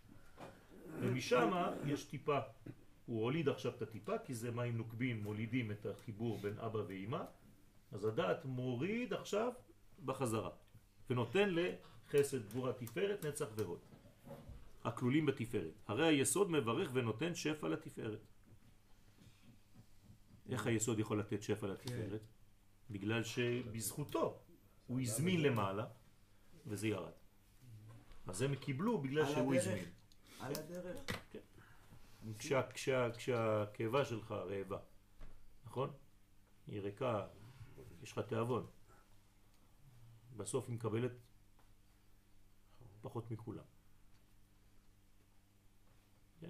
ומשם 1.00 1.52
יש 1.86 2.04
טיפה. 2.04 2.40
הוא 3.06 3.24
הוליד 3.24 3.50
עכשיו 3.50 3.72
את 3.72 3.82
הטיפה, 3.82 4.18
כי 4.18 4.34
זה 4.34 4.52
מים 4.52 4.78
נוקבים 4.78 5.24
מולידים 5.24 5.72
את 5.72 5.86
החיבור 5.86 6.38
בין 6.38 6.60
אבא 6.60 6.80
ואמא, 6.88 7.24
אז 7.96 8.06
הדעת 8.06 8.46
מוריד 8.46 9.14
עכשיו 9.14 9.52
בחזרה, 10.06 10.50
ונותן 11.10 11.50
לחסד, 11.54 12.46
גבורה, 12.48 12.74
תפארת, 12.74 13.26
נצח 13.26 13.46
והוד. 13.56 13.80
הכלולים 14.84 15.26
בתפארת. 15.26 15.74
הרי 15.88 16.08
היסוד 16.08 16.52
מברך 16.52 16.90
ונותן 16.94 17.36
שפע 17.36 17.68
לתפארת. 17.68 18.20
איך 20.50 20.68
היסוד 20.68 21.00
יכול 21.00 21.20
לתת 21.20 21.44
שפע 21.44 21.68
לתפארת? 21.68 22.22
בגלל 22.90 23.24
שבזכותו 23.24 24.40
הוא 24.88 25.02
הזמין 25.02 25.42
למעלה 25.42 25.86
וזה 26.66 26.88
ירד. 26.88 27.12
אז 28.28 28.42
הם 28.42 28.56
קיבלו 28.56 28.98
בגלל 29.02 29.26
שהוא 29.26 29.54
הדרך? 29.54 29.68
הזמין. 29.68 29.86
על 30.40 30.54
הדרך? 30.56 31.02
כן. 31.32 31.40
כשהקיבה 33.14 34.06
שלך 34.06 34.32
רעבה, 34.32 34.78
נכון? 35.66 35.90
היא 36.68 36.82
ריקה, 36.82 37.28
יש 38.06 38.12
לך 38.12 38.20
תיאבון. 38.20 38.66
בסוף 40.38 40.68
היא 40.68 40.76
מקבלת 40.76 41.12
פחות 43.02 43.32
מכולם. 43.32 43.64
כן, 46.40 46.50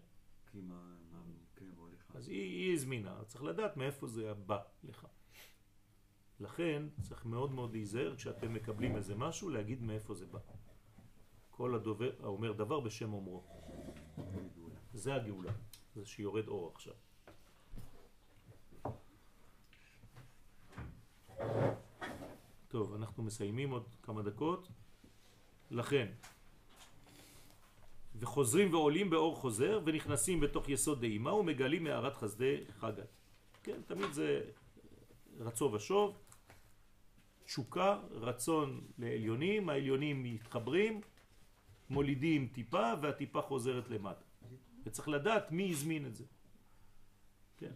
הוליכה. 1.76 2.18
אז 2.18 2.28
היא, 2.28 2.42
היא 2.42 2.74
הזמינה, 2.74 3.24
צריך 3.26 3.44
לדעת 3.44 3.78
מאיפה 3.78 4.08
זה 4.08 4.34
בא 4.34 4.64
לך. 4.84 5.08
לכן 6.40 6.84
צריך 7.02 7.26
מאוד 7.26 7.52
מאוד 7.52 7.72
להיזהר 7.72 8.16
כשאתם 8.16 8.54
מקבלים 8.54 8.96
איזה 8.96 9.16
משהו 9.16 9.50
להגיד 9.50 9.82
מאיפה 9.82 10.14
זה 10.14 10.26
בא. 10.26 10.40
כל 11.50 11.76
הדובר, 11.76 12.12
האומר 12.24 12.52
דבר 12.52 12.80
בשם 12.80 13.14
אומרו. 13.14 13.44
זה 14.94 15.16
הגאולה, 15.16 15.52
זה 15.96 16.06
שיורד 16.06 16.48
אור 16.48 16.72
עכשיו. 16.76 16.94
טוב, 22.68 22.94
אנחנו 22.94 23.24
מסיימים 23.24 23.72
עוד 23.72 23.96
כמה 24.04 24.22
דקות. 24.22 24.68
לכן, 25.72 26.08
וחוזרים 28.20 28.74
ועולים 28.74 29.10
באור 29.10 29.36
חוזר 29.36 29.82
ונכנסים 29.86 30.40
בתוך 30.40 30.70
יסוד 30.70 31.00
דהימה 31.00 31.34
ומגלים 31.34 31.84
מערת 31.84 32.16
חסדי 32.16 32.56
חגת. 32.80 33.08
כן, 33.64 33.82
תמיד 33.88 34.12
זה 34.12 34.42
רצו 35.40 35.72
ושוב, 35.74 36.18
תשוקה, 37.46 38.00
רצון 38.12 38.88
לעליונים, 38.98 39.70
העליונים 39.70 40.24
מתחברים, 40.24 41.02
מולידים 41.90 42.48
טיפה 42.54 42.94
והטיפה 43.02 43.42
חוזרת 43.42 43.90
למטה. 43.90 44.26
וצריך 44.86 45.08
לדעת 45.08 45.52
מי 45.52 45.70
הזמין 45.70 46.06
את 46.06 46.16
זה. 46.16 46.24
כן. 47.58 47.74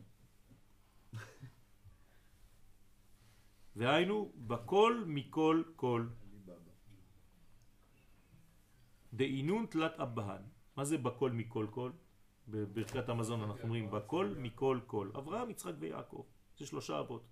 והיינו, 3.79 4.31
בכל 4.47 5.03
מכל 5.07 5.63
כל. 5.75 6.07
דאינון 9.13 9.65
תלת 9.65 9.99
אבהן. 9.99 10.41
מה 10.75 10.85
זה 10.85 10.97
בכל 10.97 11.31
מכל 11.31 11.67
כל? 11.71 11.91
בברכת 12.47 13.09
המזון 13.09 13.41
אנחנו 13.41 13.63
אומרים 13.63 13.91
בכל 13.91 14.33
מכל 14.37 14.79
כל. 14.87 15.09
אברהם, 15.17 15.49
יצחק 15.49 15.73
ויעקב. 15.79 16.23
זה 16.57 16.65
שלושה 16.65 16.99
אבות. 16.99 17.23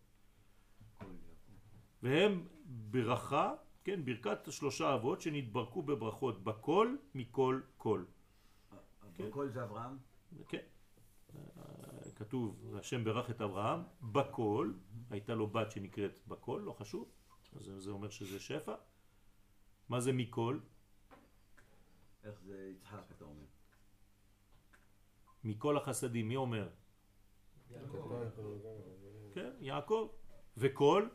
והם 2.04 2.48
ברכה, 2.66 3.54
כן, 3.84 4.06
ברכת 4.06 4.52
שלושה 4.52 4.96
אבות 4.96 5.22
שנתברכו 5.22 5.82
בברכות 5.84 6.44
בכל 6.44 6.96
מכל 7.16 7.62
כל. 7.78 8.04
בכל 9.20 9.50
זה 9.50 9.64
אברהם? 9.64 9.98
כן. 10.48 10.66
כתוב, 12.16 12.76
השם 12.80 13.04
ברך 13.04 13.30
את 13.30 13.42
אברהם 13.42 13.80
בכל, 14.02 14.72
הייתה 15.10 15.36
לו 15.36 15.48
בת 15.48 15.72
שנקראת 15.72 16.20
בכל, 16.28 16.62
לא 16.66 16.74
חשוב, 16.74 17.12
אז 17.56 17.72
זה 17.78 17.92
אומר 17.92 18.10
שזה 18.10 18.40
שפע. 18.40 18.76
מה 19.90 20.00
זה 20.00 20.12
מכל? 20.14 20.60
איך 22.24 22.42
זה 22.42 22.72
יצחק, 22.76 23.04
אתה 23.18 23.26
אומר? 23.26 23.46
מכל 25.44 25.78
החסדים, 25.78 26.28
מי 26.28 26.36
אומר? 26.36 26.70
כן, 29.34 29.52
יעקב. 29.60 30.12
וכל? 30.58 31.08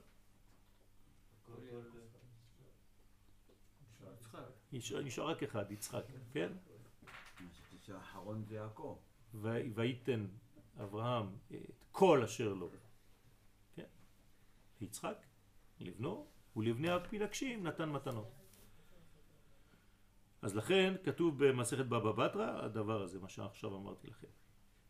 נשאר 4.72 5.28
רק 5.28 5.42
אחד, 5.42 5.70
יצחק, 5.70 6.04
כן? 6.32 6.52
שהאחרון 7.82 8.44
זה 8.44 8.54
יעקב. 8.54 8.98
וייתן 9.74 10.26
אברהם 10.82 11.36
את 11.52 11.84
כל 11.92 12.22
אשר 12.22 12.54
לו. 12.54 12.70
ליצחק, 14.82 15.26
לבנו, 15.80 16.26
ולבני 16.56 16.90
הפילגשים 16.90 17.66
נתן 17.66 17.88
מתנות. 17.88 18.32
אז 20.42 20.56
לכן 20.56 20.94
כתוב 21.04 21.44
במסכת 21.44 21.86
בבא 21.86 22.12
בתרא 22.12 22.64
הדבר 22.64 23.02
הזה, 23.02 23.20
מה 23.20 23.28
שעכשיו 23.28 23.76
אמרתי 23.76 24.06
לכם. 24.10 24.26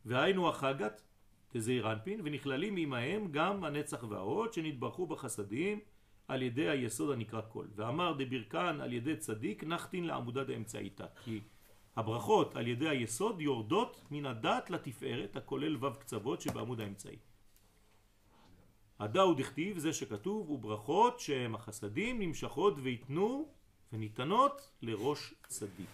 והיינו 0.05 0.49
החגת 0.49 1.01
תזעיר 1.49 1.91
אנפין, 1.91 2.21
ונכללים 2.23 2.77
עמהם 2.77 3.31
גם 3.31 3.63
הנצח 3.63 4.03
וההוד 4.03 4.53
שנתברכו 4.53 5.07
בחסדים 5.07 5.79
על 6.27 6.41
ידי 6.41 6.69
היסוד 6.69 7.13
הנקרא 7.13 7.41
כל. 7.49 7.67
ואמר 7.75 8.13
דברכן 8.17 8.81
על 8.81 8.93
ידי 8.93 9.17
צדיק 9.17 9.63
נחתין 9.63 10.03
לעמודה 10.03 10.43
דאמצעיתה. 10.43 11.05
כי 11.23 11.41
הברכות 11.95 12.55
על 12.55 12.67
ידי 12.67 12.89
היסוד 12.89 13.41
יורדות 13.41 14.01
מן 14.11 14.25
הדת 14.25 14.69
לתפארת 14.69 15.35
הכולל 15.35 15.85
ו' 15.85 15.99
קצוות 15.99 16.41
שבעמוד 16.41 16.79
האמצעי. 16.79 17.17
הדאו 18.99 19.33
דכתיב 19.33 19.77
זה 19.77 19.93
שכתוב 19.93 20.49
וברכות 20.49 21.19
שהם 21.19 21.55
החסדים 21.55 22.21
נמשכות 22.21 22.73
ויתנו 22.83 23.51
וניתנות 23.93 24.71
לראש 24.81 25.33
צדיק. 25.47 25.89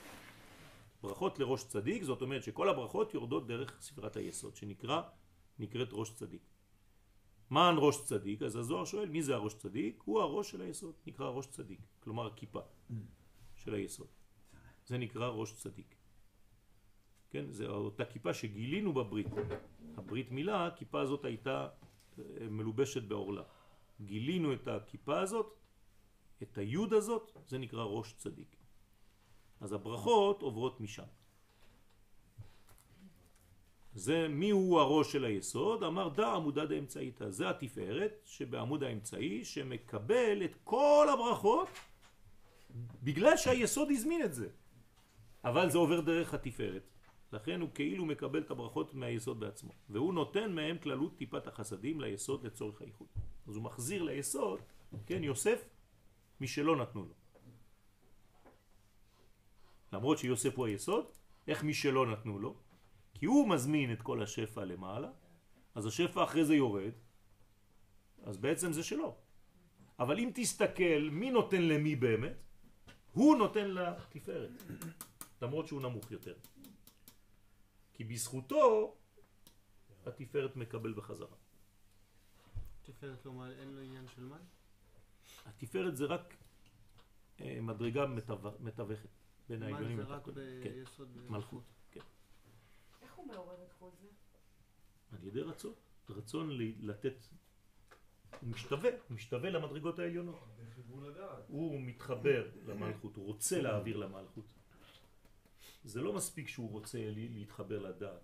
ברכות 1.01 1.39
לראש 1.39 1.63
צדיק 1.63 2.03
זאת 2.03 2.21
אומרת 2.21 2.43
שכל 2.43 2.69
הברכות 2.69 3.13
יורדות 3.13 3.47
דרך 3.47 3.81
ספרת 3.81 4.15
היסוד 4.17 4.55
שנקרא 4.55 5.01
נקראת 5.59 5.89
ראש 5.91 6.13
צדיק. 6.13 6.41
מה 7.49 7.71
ראש 7.77 8.05
צדיק? 8.05 8.41
אז 8.41 8.55
הזוהר 8.55 8.85
שואל 8.85 9.09
מי 9.09 9.21
זה 9.21 9.35
הראש 9.35 9.53
צדיק? 9.53 10.01
הוא 10.05 10.21
הראש 10.21 10.51
של 10.51 10.61
היסוד, 10.61 10.95
נקרא 11.07 11.29
ראש 11.29 11.47
צדיק, 11.47 11.79
כלומר 11.99 12.27
הכיפה 12.27 12.59
של 13.55 13.73
היסוד. 13.73 14.07
זה 14.85 14.97
נקרא 14.97 15.27
ראש 15.27 15.53
צדיק. 15.53 15.95
כן, 17.29 17.51
זה 17.51 17.67
אותה 17.67 18.05
כיפה 18.05 18.33
שגילינו 18.33 18.93
בברית. 18.93 19.27
הברית 19.97 20.31
מילה, 20.31 20.67
הכיפה 20.67 21.01
הזאת 21.01 21.25
הייתה 21.25 21.67
מלובשת 22.49 23.03
בעורלה. 23.03 23.43
גילינו 24.01 24.53
את 24.53 24.67
הכיפה 24.67 25.19
הזאת, 25.19 25.57
את 26.43 26.57
היוד 26.57 26.93
הזאת, 26.93 27.31
זה 27.47 27.57
נקרא 27.57 27.83
ראש 27.83 28.13
צדיק. 28.13 28.55
אז 29.61 29.73
הברכות 29.73 30.41
עוברות 30.41 30.81
משם. 30.81 31.03
זה 33.93 34.27
מי 34.27 34.49
הוא 34.49 34.79
הראש 34.79 35.11
של 35.11 35.25
היסוד? 35.25 35.83
אמר 35.83 36.09
דא 36.09 36.33
עמודה 36.33 36.65
דאמצעיתא. 36.65 37.29
זה 37.29 37.49
התפארת 37.49 38.21
שבעמוד 38.25 38.83
האמצעי 38.83 39.45
שמקבל 39.45 40.45
את 40.45 40.55
כל 40.63 41.07
הברכות 41.13 41.67
בגלל 43.03 43.37
שהיסוד 43.37 43.91
הזמין 43.91 44.23
את 44.23 44.33
זה. 44.33 44.49
אבל 45.43 45.69
זה 45.69 45.77
עובר 45.77 46.01
דרך 46.01 46.33
התפארת. 46.33 46.83
לכן 47.33 47.61
הוא 47.61 47.69
כאילו 47.73 48.05
מקבל 48.05 48.39
את 48.39 48.51
הברכות 48.51 48.93
מהיסוד 48.93 49.39
בעצמו. 49.39 49.71
והוא 49.89 50.13
נותן 50.13 50.51
מהם 50.51 50.77
כללות 50.77 51.17
טיפת 51.17 51.47
החסדים 51.47 52.01
ליסוד 52.01 52.45
לצורך 52.45 52.81
הייחוד. 52.81 53.07
אז 53.47 53.55
הוא 53.55 53.63
מחזיר 53.63 54.03
ליסוד, 54.03 54.59
כן, 55.05 55.23
יוסף, 55.23 55.69
מי 56.41 56.47
שלא 56.47 56.75
נתנו 56.75 57.05
לו. 57.05 57.13
למרות 59.93 60.17
שיוסף 60.17 60.57
הוא 60.57 60.65
היסוד, 60.65 61.05
איך 61.47 61.63
מי 61.63 61.73
שלא 61.73 62.11
נתנו 62.11 62.39
לו? 62.39 62.55
כי 63.13 63.25
הוא 63.25 63.49
מזמין 63.49 63.93
את 63.93 64.01
כל 64.01 64.23
השפע 64.23 64.65
למעלה, 64.65 65.11
אז 65.75 65.85
השפע 65.85 66.23
אחרי 66.23 66.45
זה 66.45 66.55
יורד, 66.55 66.91
אז 68.23 68.37
בעצם 68.37 68.73
זה 68.73 68.83
שלו. 68.83 69.15
אבל 69.99 70.19
אם 70.19 70.31
תסתכל 70.33 71.09
מי 71.11 71.31
נותן 71.31 71.61
למי 71.61 71.95
באמת, 71.95 72.37
הוא 73.11 73.37
נותן 73.37 73.67
לתפארת, 73.67 74.63
למרות 75.41 75.67
שהוא 75.67 75.81
נמוך 75.81 76.11
יותר. 76.11 76.33
כי 77.99 78.03
בזכותו 78.05 78.95
התפארת 80.05 80.55
מקבל 80.55 80.93
בחזרה. 80.93 81.35
תפארת 82.83 83.25
לא 83.25 83.33
מעל, 83.33 83.51
אין 83.59 83.69
לו 83.75 83.81
עניין 83.81 84.05
של 84.15 84.21
מן? 84.23 84.37
התפארת 85.45 85.97
זה 85.97 86.05
רק 86.05 86.33
אה, 87.41 87.61
מדרגה 87.61 88.05
מתו- 88.07 88.51
מתווכת 88.59 89.09
בין 89.49 89.59
מן 89.59 89.63
העליונים 89.65 89.97
זה 89.97 90.03
רק. 90.03 90.25
כן, 90.25 90.31
ביסוד 90.73 91.17
מלכות. 91.29 91.63
כן. 91.91 91.99
איך 93.01 93.13
הוא 93.15 93.27
מעורר 93.27 93.63
את 93.63 93.73
כל 93.79 93.89
זה? 94.01 94.07
על 95.17 95.23
ידי 95.27 95.41
רצון. 95.41 95.73
רצון 96.09 96.49
לתת, 96.79 97.27
הוא 98.41 98.49
משתווה, 98.49 98.89
הוא 98.89 99.15
משתווה 99.15 99.49
למדרגות 99.49 99.99
העליונות. 99.99 100.39
הוא 101.47 101.81
מתחבר 101.81 102.49
למלכות, 102.65 103.15
הוא 103.15 103.25
רוצה 103.25 103.61
להעביר 103.61 103.97
למלכות. 103.97 104.45
זה 105.83 106.01
לא 106.01 106.13
מספיק 106.13 106.47
שהוא 106.47 106.71
רוצה 106.71 106.97
להתחבר 107.15 107.79
לדעת. 107.79 108.21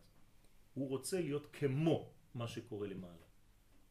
הוא 0.73 0.89
רוצה 0.89 1.21
להיות 1.21 1.47
כמו 1.53 2.11
מה 2.35 2.47
שקורה 2.47 2.87
למעלה. 2.87 3.25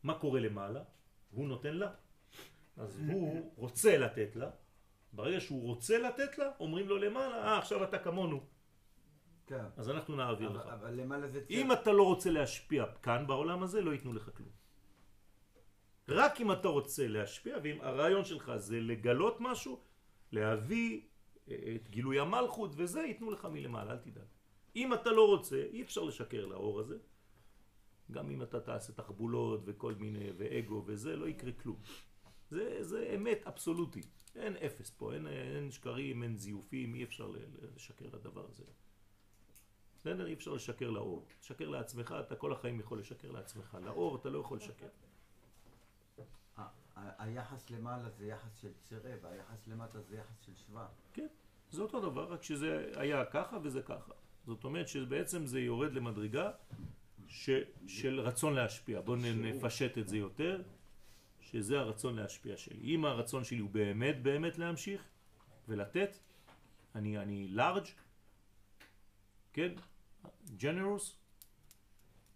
מה 0.02 0.18
קורה 0.18 0.40
למעלה? 0.40 0.82
הוא 1.30 1.48
נותן 1.48 1.74
לה. 1.76 1.90
אז 2.76 3.00
הוא 3.08 3.52
רוצה 3.56 3.98
לתת 3.98 4.36
לה. 4.36 4.50
ברגע 5.12 5.40
שהוא 5.40 5.62
רוצה 5.62 5.98
לתת 5.98 6.38
לה, 6.38 6.50
אומרים 6.60 6.88
לו 6.88 6.98
למעלה, 6.98 7.44
אה, 7.44 7.58
עכשיו 7.58 7.84
אתה 7.84 7.98
כמונו. 7.98 8.46
כן. 9.46 9.64
אז 9.76 9.90
אנחנו 9.90 10.16
נעביר 10.16 10.48
אבל- 10.50 10.56
לך. 10.58 10.66
אבל 10.66 10.94
למעלה 10.94 11.28
זה. 11.28 11.44
אם 11.50 11.72
אתה 11.72 11.92
לא 11.92 12.02
רוצה 12.02 12.30
להשפיע 12.30 12.84
כאן 13.02 13.26
בעולם 13.26 13.62
הזה, 13.62 13.80
לא 13.80 13.90
ייתנו 13.92 14.12
לך 14.12 14.30
כלום. 14.36 14.48
רק 16.08 16.40
אם 16.40 16.52
אתה 16.52 16.68
רוצה 16.68 17.08
להשפיע, 17.08 17.56
ואם 17.62 17.80
הרעיון 17.80 18.24
שלך 18.24 18.52
זה 18.56 18.80
לגלות 18.80 19.36
משהו, 19.40 19.80
להביא 20.32 21.00
את 21.48 21.88
גילוי 21.90 22.20
המלכות 22.20 22.70
וזה, 22.76 23.00
ייתנו 23.00 23.30
לך 23.30 23.44
מלמעלה, 23.44 23.92
אל 23.92 23.98
תדאג. 23.98 24.24
אם 24.76 24.94
אתה 24.94 25.10
לא 25.10 25.26
רוצה, 25.26 25.62
אי 25.72 25.82
אפשר 25.82 26.02
לשקר 26.02 26.46
לאור 26.46 26.80
הזה. 26.80 26.98
גם 28.10 28.30
אם 28.30 28.42
אתה 28.42 28.60
תעשה 28.60 28.92
תחבולות 28.92 29.60
וכל 29.64 29.94
מיני, 29.94 30.30
ואגו 30.36 30.82
וזה, 30.86 31.16
לא 31.16 31.28
יקרה 31.28 31.52
כלום. 31.52 31.76
זה, 32.50 32.84
זה 32.84 33.12
אמת 33.14 33.46
אבסולוטית. 33.46 34.24
אין 34.36 34.56
אפס 34.56 34.90
פה, 34.90 35.14
אין, 35.14 35.26
אין 35.26 35.70
שקרים, 35.70 36.22
אין 36.22 36.36
זיופים, 36.36 36.94
אי 36.94 37.04
אפשר 37.04 37.32
לשקר 37.76 38.06
לדבר 38.12 38.46
הזה. 38.48 38.64
בסדר? 40.00 40.26
אי 40.26 40.32
אפשר 40.32 40.52
לשקר 40.52 40.90
לאור. 40.90 41.26
לשקר 41.40 41.68
לעצמך, 41.68 42.14
אתה 42.20 42.36
כל 42.36 42.52
החיים 42.52 42.80
יכול 42.80 42.98
לשקר 42.98 43.32
לעצמך. 43.32 43.78
לאור 43.84 44.16
אתה 44.16 44.28
לא 44.30 44.38
יכול 44.38 44.56
לשקר. 44.56 44.86
היחס 46.96 47.70
למעלה 47.70 48.10
זה 48.10 48.26
יחס 48.26 48.56
של 48.60 48.72
צירה, 48.82 49.10
והיחס 49.22 49.66
למטה 49.66 50.00
זה 50.00 50.16
יחס 50.16 50.40
של 50.40 50.52
שבא. 50.56 50.86
כן, 51.12 51.26
זה 51.70 51.82
אותו 51.82 52.00
דבר, 52.00 52.32
רק 52.32 52.42
שזה 52.42 52.92
היה 52.96 53.24
ככה 53.24 53.58
וזה 53.62 53.82
ככה. 53.82 54.12
זאת 54.46 54.64
אומרת 54.64 54.88
שבעצם 54.88 55.46
זה 55.46 55.60
יורד 55.60 55.92
למדרגה 55.92 56.50
ש, 57.28 57.50
של 57.86 58.20
רצון 58.20 58.54
להשפיע. 58.54 59.00
בואו 59.00 59.16
נפשט 59.16 59.98
את 59.98 60.08
זה 60.08 60.16
יותר, 60.16 60.62
שזה 61.40 61.78
הרצון 61.78 62.16
להשפיע 62.16 62.56
שלי. 62.56 62.94
אם 62.94 63.04
הרצון 63.04 63.44
שלי 63.44 63.58
הוא 63.58 63.70
באמת 63.70 64.22
באמת 64.22 64.58
להמשיך 64.58 65.02
ולתת, 65.68 66.18
אני, 66.94 67.18
אני 67.18 67.48
large, 67.56 67.88
כן, 69.52 69.72
generous, 70.58 71.12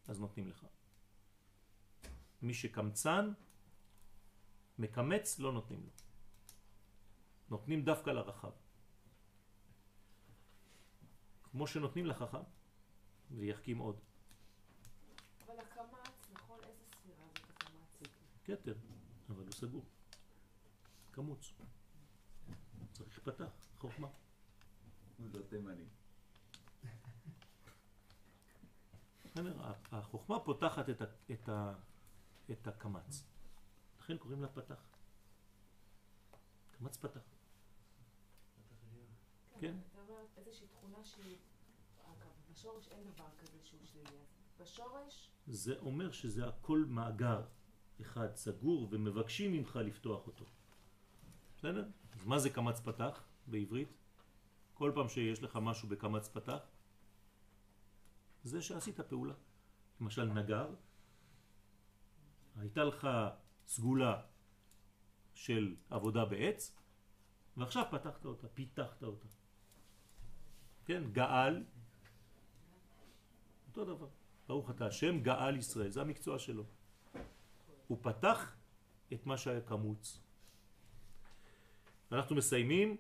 אז 0.08 0.20
נותנים 0.20 0.48
לך. 0.48 0.66
מי 2.42 2.54
שקמצן, 2.54 3.32
מקמץ, 4.78 5.38
לא 5.38 5.52
נותנים 5.52 5.82
לו. 5.82 5.90
נותנים 7.48 7.84
דווקא 7.84 8.10
לרחב. 8.10 8.50
כמו 11.42 11.66
שנותנים 11.66 12.06
לחכם, 12.06 12.42
ויחכים 13.30 13.78
עוד. 13.78 14.00
אבל 15.46 15.54
הקמץ, 15.58 16.30
נכון? 16.32 16.58
איזה 16.64 16.84
ספירה 16.90 17.24
זאת 17.26 17.50
הקמץ? 17.50 18.08
כתר, 18.44 18.74
אבל 19.30 19.44
הוא 19.44 19.52
סגור. 19.52 19.84
קמוץ. 21.10 21.52
צריך 22.92 23.18
פתח, 23.18 23.50
חוכמה. 23.78 24.08
לא 25.18 25.42
תימני. 25.48 25.84
החוכמה 29.92 30.40
פותחת 30.40 30.90
את, 30.90 31.00
ה, 31.00 31.04
את, 31.32 31.48
ה, 31.48 31.74
את 32.50 32.66
הקמץ. 32.66 33.24
לכן 34.08 34.18
קוראים 34.18 34.42
לה 34.42 34.48
פתח. 34.48 34.88
קמץ 36.78 36.96
פתח. 36.96 37.20
כן. 39.60 39.76
אתה 39.92 40.00
אומר 40.00 40.26
איזושהי 40.36 40.66
תכונה 40.66 41.04
שהיא... 41.04 41.36
אגב, 42.04 42.30
בשורש 42.52 42.88
אין 42.88 43.04
דבר 43.04 43.28
כזה 43.38 43.58
שהוא 43.64 43.80
שלילי. 43.84 44.24
בשורש, 44.60 45.30
זה 45.46 45.78
אומר 45.78 46.12
שזה 46.12 46.48
הכל 46.48 46.84
מאגר 46.88 47.42
אחד 48.00 48.36
סגור 48.36 48.88
ומבקשים 48.90 49.52
ממך 49.52 49.76
לפתוח 49.76 50.26
אותו. 50.26 50.44
בסדר? 51.56 51.88
אז 52.12 52.24
מה 52.24 52.38
זה 52.38 52.50
קמץ 52.50 52.80
פתח 52.80 53.22
בעברית? 53.46 53.88
כל 54.74 54.92
פעם 54.94 55.08
שיש 55.08 55.42
לך 55.42 55.58
משהו 55.62 55.88
בקמץ 55.88 56.28
פתח, 56.28 56.60
זה 58.44 58.62
שעשית 58.62 59.00
פעולה. 59.00 59.34
למשל 60.00 60.24
נגר, 60.24 60.74
הייתה 62.56 62.84
לך 62.84 63.08
סגולה 63.68 64.20
של 65.34 65.76
עבודה 65.90 66.24
בעץ, 66.24 66.76
ועכשיו 67.56 67.84
פתחת 67.90 68.24
אותה, 68.24 68.48
פיתחת 68.48 69.02
אותה. 69.02 69.26
כן, 70.84 71.02
גאל, 71.12 71.64
אותו 73.68 73.84
דבר. 73.84 74.08
ברוך 74.48 74.70
אתה 74.70 74.86
השם 74.86 75.20
גאל 75.20 75.56
ישראל, 75.56 75.90
זה 75.90 76.00
המקצוע 76.00 76.38
שלו. 76.38 76.64
הוא 77.86 77.98
פתח 78.02 78.56
את 79.12 79.26
מה 79.26 79.36
שהיה 79.36 79.60
קמוץ. 79.60 80.20
אנחנו 82.12 82.36
מסיימים. 82.36 82.96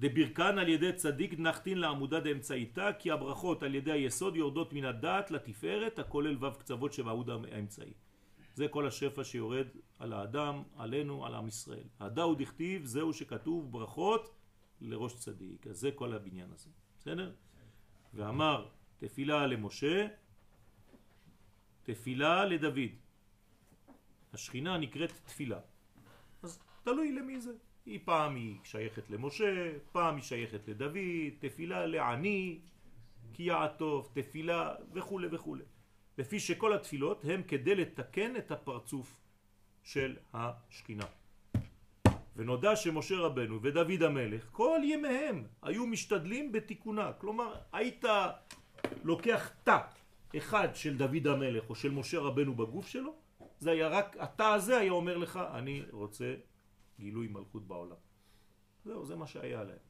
דברכן 0.00 0.58
על 0.58 0.68
ידי 0.68 0.92
צדיק 0.92 1.38
נחתין 1.38 1.78
לעמודה 1.78 2.20
דאמצעיתה 2.20 2.92
כי 2.98 3.10
הברכות 3.10 3.62
על 3.62 3.74
ידי 3.74 3.92
היסוד 3.92 4.36
יורדות 4.36 4.72
מן 4.72 4.84
הדעת 4.84 5.30
לתפארת 5.30 5.98
הכולל 5.98 6.44
ו' 6.44 6.58
קצוות 6.58 6.92
שבעמוד 6.92 7.30
האמצעי. 7.30 7.92
זה 8.56 8.68
כל 8.68 8.86
השפע 8.86 9.24
שיורד 9.24 9.66
על 9.98 10.12
האדם, 10.12 10.62
עלינו, 10.76 11.26
על 11.26 11.34
עם 11.34 11.48
ישראל. 11.48 11.88
הדאו 12.00 12.34
דכתיב 12.34 12.84
זהו 12.84 13.12
שכתוב 13.12 13.72
ברכות 13.72 14.34
לראש 14.80 15.14
צדיק. 15.14 15.66
אז 15.66 15.76
זה 15.76 15.90
כל 15.94 16.12
הבניין 16.12 16.52
הזה. 16.52 16.70
בסדר? 16.98 17.32
ואמר 18.14 18.68
תפילה 18.98 19.46
למשה, 19.46 20.06
תפילה 21.82 22.44
לדוד. 22.44 22.96
השכינה 24.32 24.78
נקראת 24.78 25.12
תפילה. 25.24 25.60
אז 26.42 26.58
תלוי 26.82 27.12
למי 27.12 27.40
זה. 27.40 27.52
היא 27.86 28.00
פעם 28.04 28.34
היא 28.34 28.56
שייכת 28.64 29.10
למשה, 29.10 29.72
פעם 29.92 30.14
היא 30.16 30.22
שייכת 30.22 30.68
לדוד, 30.68 30.96
תפילה 31.38 31.86
לעני, 31.86 32.60
כי 33.32 33.42
יעטוף, 33.42 34.10
תפילה 34.14 34.74
וכו' 34.92 35.20
וכו'. 35.32 35.56
לפי 36.18 36.40
שכל 36.40 36.72
התפילות 36.72 37.24
הם 37.24 37.42
כדי 37.42 37.74
לתקן 37.74 38.36
את 38.36 38.50
הפרצוף 38.50 39.16
של 39.82 40.16
השכינה. 40.34 41.06
ונודע 42.36 42.76
שמשה 42.76 43.16
רבנו 43.16 43.62
ודוד 43.62 44.02
המלך 44.02 44.48
כל 44.52 44.80
ימיהם 44.84 45.44
היו 45.62 45.86
משתדלים 45.86 46.52
בתיקונה. 46.52 47.12
כלומר, 47.12 47.54
היית 47.72 48.04
לוקח 49.04 49.50
תא 49.64 49.78
אחד 50.36 50.68
של 50.74 50.96
דוד 50.96 51.26
המלך 51.26 51.70
או 51.70 51.74
של 51.74 51.90
משה 51.90 52.18
רבנו 52.18 52.54
בגוף 52.54 52.88
שלו, 52.88 53.14
זה 53.58 53.70
היה 53.70 53.88
רק, 53.88 54.16
התא 54.20 54.42
הזה 54.42 54.78
היה 54.78 54.92
אומר 54.92 55.16
לך, 55.16 55.40
אני 55.54 55.82
רוצה 55.90 56.34
גילוי 57.00 57.28
מלכות 57.28 57.66
בעולם. 57.66 57.96
זהו, 58.84 59.06
זה 59.06 59.16
מה 59.16 59.26
שהיה 59.26 59.64
להם. 59.64 59.84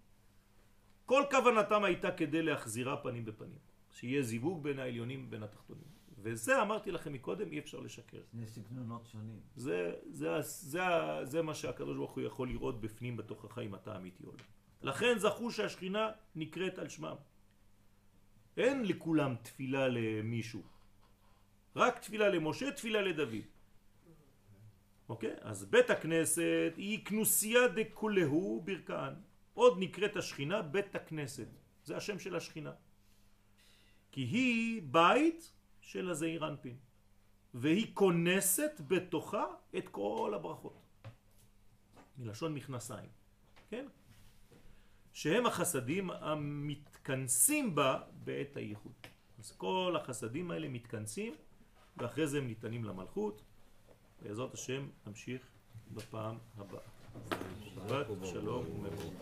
כל 1.07 1.23
כוונתם 1.31 1.85
הייתה 1.85 2.11
כדי 2.11 2.43
להחזירה 2.43 2.97
פנים 2.97 3.25
בפנים. 3.25 3.59
שיהיה 3.93 4.23
זיווג 4.23 4.63
בין 4.63 4.79
העליונים 4.79 5.25
ובין 5.27 5.43
התחתונים. 5.43 5.89
וזה 6.19 6.63
אמרתי 6.63 6.91
לכם 6.91 7.13
מקודם, 7.13 7.53
אי 7.53 7.59
אפשר 7.59 7.81
לשקר. 7.81 8.21
שני 8.31 8.47
סגנונות 8.47 9.07
שונים. 9.07 9.41
זה, 9.57 9.95
זה, 10.11 10.41
זה, 10.43 10.81
זה 11.23 11.43
מה 11.43 11.55
שהקדוש 11.55 11.97
ברוך 11.97 12.13
הוא 12.13 12.23
יכול 12.23 12.49
לראות 12.49 12.81
בפנים 12.81 13.17
בתוך 13.17 13.45
החיים 13.45 13.75
אתה 13.75 13.97
אמיתי 13.97 14.27
או 14.27 14.33
לא. 14.33 14.45
לכן 14.83 15.19
זכו 15.19 15.51
שהשכינה 15.51 16.11
נקראת 16.35 16.79
על 16.79 16.89
שמם. 16.89 17.17
אין 18.57 18.85
לכולם 18.85 19.35
תפילה 19.43 19.89
למישהו. 19.89 20.63
רק 21.77 21.99
תפילה 21.99 22.29
למשה, 22.29 22.73
תפילה 22.73 23.01
לדוד. 23.03 23.35
אוקיי? 25.09 25.35
אז 25.41 25.65
בית 25.65 25.91
הכנסת 25.91 26.73
היא 26.77 27.05
כנוסיה 27.05 27.69
דכולהו 27.69 28.63
ברכן. 28.65 29.15
עוד 29.55 29.77
נקראת 29.79 30.17
השכינה 30.17 30.63
בית 30.63 30.95
הכנסת. 30.95 31.49
זה 31.85 31.97
השם 31.97 32.19
של 32.19 32.37
השכינה. 32.37 32.73
כי 34.13 34.21
היא 34.21 34.83
בית 34.83 35.53
של 35.87 36.11
הזעיר 36.11 36.49
אנפין. 36.49 36.77
והיא 37.55 37.95
כונסת 37.95 38.81
בתוכה 38.89 39.45
את 39.79 39.89
כל 39.89 40.33
הברכות. 40.37 40.83
מלשון 42.19 42.55
מכנסיים, 42.55 43.09
כן? 43.71 43.87
שהם 45.13 45.47
החסדים 45.47 46.11
המתכנסים 46.11 47.75
בה 47.75 48.01
בעת 48.25 48.57
הייחוד. 48.57 48.93
אז 49.39 49.53
כל 49.53 49.97
החסדים 50.01 50.51
האלה 50.51 50.69
מתכנסים 50.69 51.35
ואחרי 51.97 52.27
זה 52.27 52.39
הם 52.39 52.47
ניתנים 52.47 52.85
למלכות. 52.85 53.43
בעזרת 54.23 54.55
השם 54.55 54.89
נמשיך 55.07 55.43
בפעם 55.95 56.39
הבאה. 56.59 56.81
שבת 57.75 58.07
שלום 58.25 58.65
ומבוא. 58.71 59.13